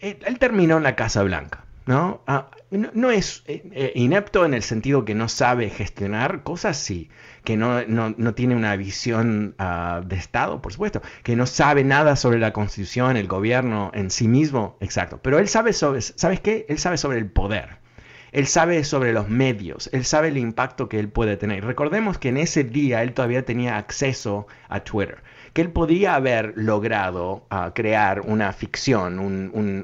Eh, 0.00 0.18
él, 0.24 0.38
terminó 0.38 0.76
en 0.76 0.82
la 0.82 0.96
Casa 0.96 1.22
Blanca, 1.22 1.64
¿no? 1.86 2.22
Ah, 2.26 2.50
no, 2.70 3.10
es 3.10 3.42
eh, 3.46 3.62
eh, 3.72 3.92
inepto 3.94 4.44
en 4.44 4.54
el 4.54 4.62
sentido 4.62 5.04
que 5.04 5.14
no 5.14 5.28
sabe 5.28 5.70
gestionar 5.70 6.42
cosas, 6.42 6.76
sí, 6.76 7.10
que 7.44 7.56
no, 7.56 7.84
tiene 8.34 8.56
una 8.56 8.76
visión 8.76 9.54
ah, 9.58 10.02
de 10.04 10.16
Estado, 10.16 10.60
por 10.60 10.72
supuesto, 10.72 11.02
que 11.22 11.36
no 11.36 11.46
sabe 11.46 11.84
nada 11.84 12.16
sobre 12.16 12.38
la 12.38 12.52
Constitución, 12.52 13.16
el 13.16 13.28
gobierno 13.28 13.90
en 13.94 14.10
sí 14.10 14.28
mismo, 14.28 14.76
exacto, 14.80 15.20
pero 15.22 15.38
él 15.38 15.48
sabe 15.48 15.72
sobre, 15.72 16.00
¿sabes 16.00 16.40
qué? 16.40 16.66
Él 16.68 16.78
sabe 16.78 16.96
sobre 16.96 17.18
el 17.18 17.30
poder. 17.30 17.83
Él 18.34 18.46
sabe 18.46 18.84
sobre 18.84 19.12
los 19.12 19.28
medios, 19.30 19.88
él 19.92 20.04
sabe 20.04 20.28
el 20.28 20.36
impacto 20.36 20.88
que 20.88 20.98
él 20.98 21.08
puede 21.08 21.36
tener. 21.36 21.64
Recordemos 21.64 22.18
que 22.18 22.28
en 22.28 22.36
ese 22.36 22.64
día 22.64 23.02
él 23.02 23.14
todavía 23.14 23.44
tenía 23.44 23.78
acceso 23.78 24.46
a 24.68 24.80
Twitter 24.80 25.22
que 25.54 25.62
él 25.62 25.70
podía 25.70 26.16
haber 26.16 26.52
logrado 26.56 27.46
ah, 27.48 27.70
crear 27.74 28.22
una 28.22 28.52
ficción, 28.52 29.20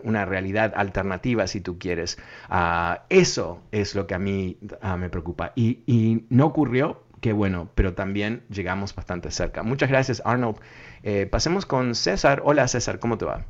una 0.02 0.24
realidad 0.24 0.72
alternativa, 0.74 1.46
si 1.46 1.60
tú 1.60 1.78
quieres. 1.78 2.18
Ah, 2.48 3.04
eso 3.08 3.62
es 3.70 3.94
lo 3.94 4.06
que 4.08 4.14
a 4.14 4.18
mí 4.18 4.58
ah, 4.82 4.96
me 4.96 5.08
preocupa. 5.08 5.52
Y, 5.54 6.24
no 6.28 6.46
ocurrió, 6.46 7.04
qué 7.20 7.32
bueno, 7.32 7.70
pero 7.76 7.94
también 7.94 8.42
llegamos 8.50 8.94
bastante 8.94 9.30
cerca. 9.30 9.62
Muchas 9.62 9.88
gracias, 9.88 10.20
Arnold. 10.24 10.56
Eh, 11.04 11.26
pasemos 11.30 11.66
con 11.66 11.94
César. 11.94 12.42
Hola, 12.44 12.66
César, 12.66 12.98
¿cómo 12.98 13.16
te 13.16 13.26
va? 13.26 13.46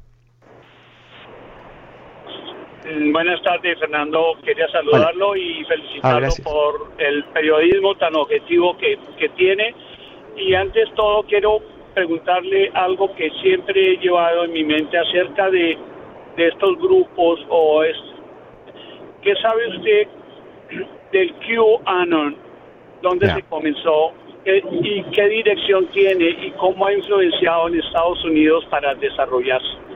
Mm, 2.90 3.12
buenas 3.12 3.40
tardes, 3.42 3.78
Fernando. 3.78 4.36
Quería 4.42 4.66
saludarlo 4.68 5.36
y 5.36 5.64
felicitarlo 5.64 6.28
por 6.42 6.92
el 6.98 7.24
periodismo 7.26 7.94
tan 7.96 8.16
objetivo 8.16 8.76
que, 8.78 8.98
que 9.18 9.28
tiene. 9.30 9.74
Y 10.36 10.54
antes 10.54 10.88
todo 10.94 11.22
quiero 11.24 11.60
preguntarle 11.94 12.70
algo 12.74 13.14
que 13.14 13.30
siempre 13.42 13.92
he 13.92 13.96
llevado 13.98 14.44
en 14.44 14.52
mi 14.52 14.64
mente 14.64 14.98
acerca 14.98 15.50
de, 15.50 15.78
estos 16.36 16.78
grupos 16.78 17.38
o 17.50 17.82
es 17.82 17.96
¿qué 19.20 19.34
sabe 19.42 19.68
usted 19.76 20.08
del 21.12 21.34
QAnon? 21.34 22.34
¿Dónde 23.02 23.30
se 23.30 23.42
comenzó? 23.42 24.12
¿Y 24.46 25.02
qué 25.12 25.28
dirección 25.28 25.86
tiene? 25.88 26.30
¿Y 26.30 26.50
cómo 26.52 26.86
ha 26.86 26.94
influenciado 26.94 27.68
en 27.68 27.78
Estados 27.78 28.24
Unidos 28.24 28.64
para 28.70 28.94
desarrollarse? 28.94 29.89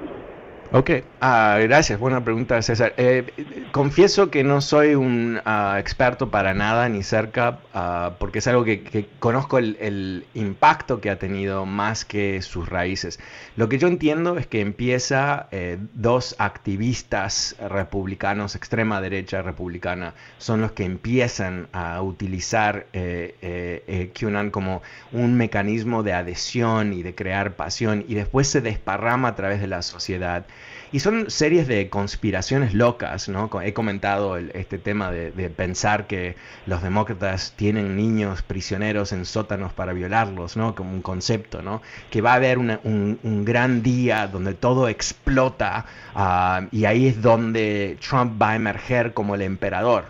Ok, 0.76 0.90
ah, 1.20 1.56
gracias. 1.62 2.00
Buena 2.00 2.24
pregunta, 2.24 2.60
César. 2.60 2.94
Eh, 2.96 3.68
confieso 3.70 4.32
que 4.32 4.42
no 4.42 4.60
soy 4.60 4.96
un 4.96 5.40
ah, 5.44 5.76
experto 5.78 6.32
para 6.32 6.52
nada 6.52 6.88
ni 6.88 7.04
cerca, 7.04 7.60
ah, 7.72 8.16
porque 8.18 8.40
es 8.40 8.48
algo 8.48 8.64
que, 8.64 9.06
conozco 9.20 9.58
el, 9.58 10.26
impacto 10.34 11.00
que 11.00 11.10
ha 11.10 11.18
tenido 11.20 11.64
más 11.64 12.04
que 12.04 12.42
sus 12.42 12.68
raíces. 12.68 13.20
Lo 13.54 13.68
que 13.68 13.78
yo 13.78 13.86
entiendo 13.86 14.36
es 14.36 14.48
que 14.48 14.62
empieza 14.62 15.46
eh, 15.52 15.78
dos 15.92 16.34
activistas 16.40 17.54
republicanos, 17.60 18.56
extrema 18.56 19.00
derecha 19.00 19.42
republicana, 19.42 20.14
son 20.38 20.60
los 20.60 20.72
que 20.72 20.82
empiezan 20.84 21.68
a 21.72 22.02
utilizar 22.02 22.86
eh, 22.92 24.10
QAnon 24.12 24.50
como 24.50 24.82
un 25.12 25.36
mecanismo 25.36 26.02
de 26.02 26.14
adhesión 26.14 26.92
y 26.94 27.04
de 27.04 27.14
crear 27.14 27.54
pasión 27.54 28.04
y 28.08 28.14
después 28.14 28.48
se 28.48 28.60
desparrama 28.60 29.28
a 29.28 29.34
través 29.36 29.60
de 29.60 29.68
la 29.68 29.80
sociedad. 29.82 30.46
Y 30.94 31.00
son 31.00 31.28
series 31.28 31.66
de 31.66 31.90
conspiraciones 31.90 32.72
locas, 32.72 33.28
¿no? 33.28 33.50
He 33.60 33.72
comentado 33.72 34.36
este 34.36 34.78
tema 34.78 35.10
de, 35.10 35.50
pensar 35.50 36.06
que 36.06 36.36
los 36.66 36.84
demócratas 36.84 37.52
tienen 37.56 37.96
niños 37.96 38.42
prisioneros 38.42 39.10
en 39.10 39.24
sótanos 39.24 39.72
para 39.72 39.92
violarlos, 39.92 40.56
¿no? 40.56 40.76
Como 40.76 40.92
un 40.92 41.02
concepto, 41.02 41.62
¿no? 41.62 41.82
Que 42.12 42.20
va 42.20 42.30
a 42.30 42.36
haber 42.36 42.58
un, 42.58 43.44
gran 43.44 43.82
día 43.82 44.28
donde 44.28 44.54
todo 44.54 44.86
explota 44.88 45.84
ah, 46.14 46.68
y 46.70 46.84
ahí 46.84 47.08
es 47.08 47.20
donde 47.20 47.98
Trump 48.00 48.40
va 48.40 48.50
a 48.50 48.54
emerger 48.54 49.14
como 49.14 49.34
el 49.34 49.42
emperador. 49.42 50.04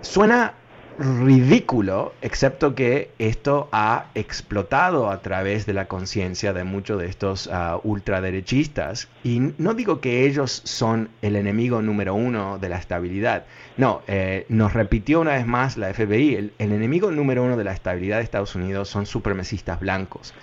Suena 0.00 0.54
ridículo, 0.98 2.12
excepto 2.22 2.74
que 2.74 3.10
esto 3.18 3.68
ha 3.72 4.06
explotado 4.14 5.10
a 5.10 5.22
través 5.22 5.66
de 5.66 5.72
la 5.72 5.86
conciencia 5.86 6.52
de 6.52 6.64
muchos 6.64 7.00
de 7.00 7.06
estos 7.06 7.46
uh, 7.46 7.80
ultraderechistas. 7.82 9.08
Y 9.24 9.40
no 9.58 9.74
digo 9.74 10.00
que 10.00 10.26
ellos 10.26 10.62
son 10.64 11.08
el 11.22 11.36
enemigo 11.36 11.82
número 11.82 12.14
uno 12.14 12.58
de 12.58 12.68
la 12.68 12.78
estabilidad. 12.78 13.44
No, 13.76 14.02
eh, 14.06 14.46
nos 14.48 14.72
repitió 14.72 15.20
una 15.20 15.32
vez 15.32 15.46
más 15.46 15.76
la 15.76 15.92
FBI, 15.92 16.34
el, 16.34 16.52
el 16.58 16.72
enemigo 16.72 17.10
número 17.10 17.42
uno 17.42 17.56
de 17.56 17.64
la 17.64 17.72
estabilidad 17.72 18.18
de 18.18 18.24
Estados 18.24 18.54
Unidos 18.54 18.88
son 18.88 19.06
supremacistas 19.06 19.80
blancos. 19.80 20.34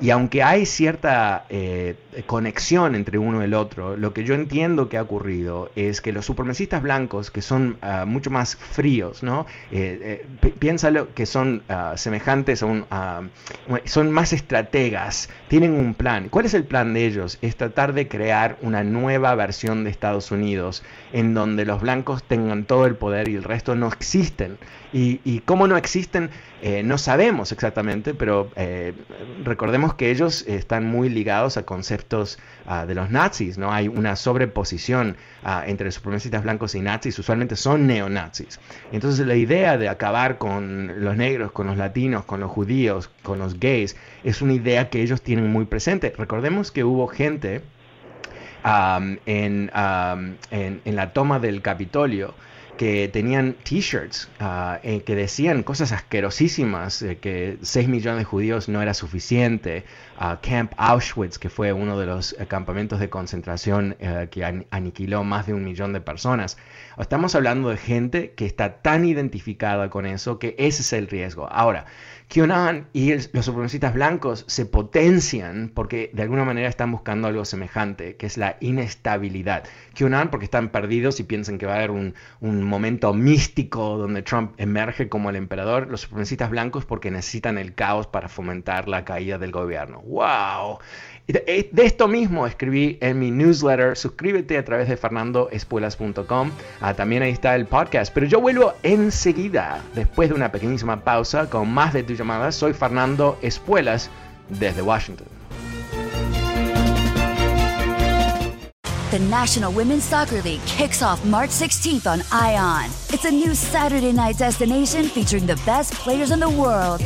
Y 0.00 0.10
aunque 0.10 0.42
hay 0.42 0.66
cierta 0.66 1.46
eh, 1.48 1.94
conexión 2.26 2.94
entre 2.94 3.16
uno 3.18 3.40
y 3.42 3.44
el 3.44 3.54
otro, 3.54 3.96
lo 3.96 4.12
que 4.12 4.24
yo 4.24 4.34
entiendo 4.34 4.88
que 4.88 4.98
ha 4.98 5.02
ocurrido 5.02 5.70
es 5.76 6.00
que 6.00 6.12
los 6.12 6.26
supremacistas 6.26 6.82
blancos, 6.82 7.30
que 7.30 7.40
son 7.40 7.78
ah, 7.80 8.04
mucho 8.04 8.30
más 8.30 8.56
fríos, 8.56 9.22
¿no? 9.22 9.46
Eh, 9.70 10.26
eh, 10.42 10.52
piénsalo 10.58 11.14
que 11.14 11.26
son 11.26 11.62
ah, 11.68 11.94
semejantes 11.96 12.62
a 12.62 12.66
un... 12.66 12.86
Ah, 12.90 13.22
son 13.84 14.10
más 14.10 14.32
estrategas, 14.32 15.30
tienen 15.48 15.72
un 15.72 15.94
plan. 15.94 16.28
¿Cuál 16.28 16.46
es 16.46 16.54
el 16.54 16.64
plan 16.64 16.92
de 16.92 17.06
ellos? 17.06 17.38
Es 17.40 17.56
tratar 17.56 17.92
de 17.92 18.08
crear 18.08 18.58
una 18.62 18.82
nueva 18.82 19.34
versión 19.36 19.84
de 19.84 19.90
Estados 19.90 20.30
Unidos 20.32 20.82
en 21.12 21.34
donde 21.34 21.64
los 21.64 21.80
blancos 21.80 22.24
tengan 22.24 22.64
todo 22.64 22.86
el 22.86 22.96
poder 22.96 23.28
y 23.28 23.36
el 23.36 23.44
resto 23.44 23.74
no 23.74 23.88
existen. 23.88 24.58
Y, 24.94 25.20
y 25.24 25.40
cómo 25.40 25.66
no 25.66 25.76
existen, 25.76 26.30
eh, 26.62 26.84
no 26.84 26.98
sabemos 26.98 27.50
exactamente, 27.50 28.14
pero 28.14 28.48
eh, 28.54 28.94
recordemos 29.42 29.94
que 29.94 30.12
ellos 30.12 30.44
están 30.46 30.86
muy 30.86 31.08
ligados 31.08 31.56
a 31.56 31.64
conceptos 31.64 32.38
ah, 32.64 32.86
de 32.86 32.94
los 32.94 33.10
nazis, 33.10 33.58
¿no? 33.58 33.72
Hay 33.72 33.88
una 33.88 34.14
sobreposición 34.14 35.16
uh, 35.44 35.68
entre 35.68 35.90
supremacistas 35.90 36.44
blancos 36.44 36.76
y 36.76 36.80
nazis, 36.80 37.18
usualmente 37.18 37.56
son 37.56 37.88
neonazis. 37.88 38.60
Entonces 38.92 39.26
la 39.26 39.34
idea 39.34 39.76
de 39.76 39.88
acabar 39.88 40.38
con 40.38 41.02
los 41.04 41.16
negros, 41.16 41.50
con 41.50 41.66
los 41.66 41.76
latinos, 41.76 42.24
con 42.24 42.38
los 42.38 42.52
judíos, 42.52 43.10
con 43.24 43.40
los 43.40 43.58
gays, 43.58 43.96
es 44.22 44.42
una 44.42 44.52
idea 44.52 44.90
que 44.90 45.02
ellos 45.02 45.22
tienen 45.22 45.50
muy 45.50 45.64
presente. 45.64 46.14
Recordemos 46.16 46.70
que 46.70 46.84
hubo 46.84 47.08
gente 47.08 47.62
en, 48.64 49.20
en, 49.26 50.40
en, 50.84 50.96
la 50.96 51.12
toma 51.12 51.40
del 51.40 51.62
Capitolio 51.62 52.32
que 52.76 53.08
tenían 53.12 53.54
t-shirts 53.62 54.28
eh, 54.82 55.02
que 55.04 55.14
decían 55.14 55.62
cosas 55.62 55.92
asquerosísimas, 55.92 57.02
eh, 57.02 57.18
que 57.18 57.58
6 57.62 57.88
millones 57.88 58.20
de 58.20 58.24
judíos 58.24 58.68
no 58.68 58.82
era 58.82 58.94
suficiente, 58.94 59.84
uh, 60.20 60.36
Camp 60.40 60.72
Auschwitz, 60.76 61.38
que 61.38 61.48
fue 61.48 61.72
uno 61.72 61.98
de 61.98 62.06
los 62.06 62.34
eh, 62.38 62.46
campamentos 62.46 63.00
de 63.00 63.08
concentración 63.10 63.96
que 64.30 64.64
aniquiló 64.70 65.24
más 65.24 65.46
de 65.46 65.54
un 65.54 65.64
millón 65.64 65.92
de 65.92 66.00
personas. 66.00 66.56
Estamos 66.98 67.34
hablando 67.34 67.70
de 67.70 67.76
gente 67.76 68.32
que 68.32 68.46
está 68.46 68.82
tan 68.82 69.04
identificada 69.04 69.90
con 69.90 70.06
eso 70.06 70.38
que 70.38 70.54
ese 70.58 70.82
es 70.82 70.92
el 70.92 71.08
riesgo. 71.08 71.48
Ahora, 71.50 71.86
QAnon 72.32 72.86
y 72.92 73.12
los 73.32 73.44
supremacistas 73.44 73.94
blancos 73.94 74.44
se 74.48 74.66
potencian 74.66 75.70
porque 75.74 76.10
de 76.12 76.22
alguna 76.22 76.44
manera 76.44 76.68
están 76.68 76.90
buscando 76.90 77.28
algo 77.28 77.44
semejante, 77.44 78.16
que 78.16 78.26
es 78.26 78.36
la 78.38 78.56
inestabilidad. 78.60 79.64
QAnon 79.96 80.28
porque 80.28 80.44
están 80.44 80.70
perdidos 80.70 81.20
y 81.20 81.24
piensan 81.24 81.58
que 81.58 81.66
va 81.66 81.74
a 81.74 81.76
haber 81.76 81.90
un, 81.90 82.14
un 82.40 82.62
momento 82.62 83.12
místico 83.12 83.98
donde 83.98 84.22
Trump 84.22 84.52
emerge 84.56 85.08
como 85.08 85.30
el 85.30 85.36
emperador. 85.36 85.88
Los 85.88 86.02
supremacistas 86.02 86.50
blancos 86.50 86.84
porque 86.84 87.10
necesitan 87.10 87.58
el 87.58 87.74
caos 87.74 88.06
para 88.06 88.28
fomentar 88.28 88.88
la 88.88 89.04
caída 89.04 89.38
del 89.38 89.52
gobierno. 89.52 90.00
¡Wow! 90.06 90.78
De, 91.26 91.70
esto 91.76 92.06
mismo 92.06 92.46
escribí 92.46 92.98
en 93.00 93.18
mi 93.18 93.30
newsletter. 93.30 93.96
Suscríbete 93.96 94.58
a 94.58 94.64
través 94.64 94.88
de 94.88 94.96
fernandoespuelas.com. 94.96 96.50
Ah, 96.80 96.94
también 96.94 97.22
ahí 97.22 97.30
está 97.30 97.54
el 97.54 97.66
podcast. 97.66 98.12
Pero 98.12 98.26
yo 98.26 98.40
vuelvo 98.40 98.74
enseguida, 98.82 99.80
después 99.94 100.28
de 100.28 100.34
una 100.34 100.52
pequeñísima 100.52 101.02
pausa, 101.02 101.48
con 101.48 101.72
más 101.72 101.94
de 101.94 102.02
tu 102.02 102.12
llamada. 102.12 102.52
Soy 102.52 102.74
Fernando 102.74 103.38
Espuelas 103.40 104.10
desde 104.50 104.82
Washington. 104.82 105.26
The 109.10 109.20
National 109.20 109.72
Women's 109.72 110.04
Soccer 110.04 110.42
League 110.42 110.60
kicks 110.66 111.00
off 111.00 111.24
March 111.24 111.50
16th 111.50 112.06
on 112.06 112.20
ION. 112.32 112.90
It's 113.12 113.24
a 113.24 113.30
new 113.30 113.54
Saturday 113.54 114.12
night 114.12 114.36
destination 114.38 115.04
featuring 115.04 115.46
the 115.46 115.54
best 115.64 115.94
players 115.94 116.32
in 116.32 116.40
the 116.40 116.50
world. 116.50 117.00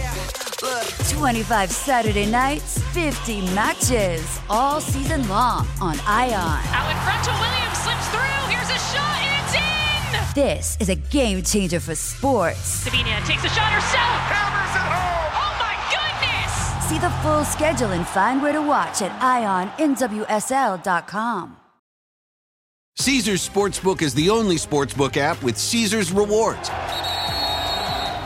25 0.58 1.70
Saturday 1.70 2.26
nights, 2.26 2.82
50 2.92 3.42
matches, 3.54 4.40
all 4.50 4.80
season 4.80 5.28
long 5.28 5.68
on 5.80 5.96
Ion. 6.04 6.34
Out 6.34 6.90
in 6.90 6.96
front 7.04 7.22
to 7.24 7.30
Williams, 7.30 7.78
slips 7.78 8.08
through. 8.08 8.48
Here's 8.50 8.68
a 8.68 8.78
shot, 8.90 9.22
it's 9.38 9.54
in! 9.54 10.34
This 10.34 10.76
is 10.80 10.88
a 10.88 10.96
game 10.96 11.44
changer 11.44 11.78
for 11.78 11.94
sports. 11.94 12.58
Sabina 12.58 13.20
takes 13.24 13.44
a 13.44 13.48
shot 13.48 13.70
herself. 13.70 14.18
Hammers 14.26 14.74
it 14.74 14.82
home. 14.82 15.30
Oh 15.38 15.54
my 15.60 15.76
goodness! 15.94 16.52
See 16.88 16.98
the 16.98 17.10
full 17.22 17.44
schedule 17.44 17.92
and 17.92 18.04
find 18.04 18.42
where 18.42 18.52
to 18.52 18.62
watch 18.62 19.00
at 19.00 19.12
IonNWSL.com. 19.78 21.56
Caesars 22.96 23.48
Sportsbook 23.48 24.02
is 24.02 24.12
the 24.12 24.28
only 24.28 24.56
sportsbook 24.56 25.16
app 25.16 25.40
with 25.44 25.56
Caesars 25.56 26.10
rewards. 26.10 26.68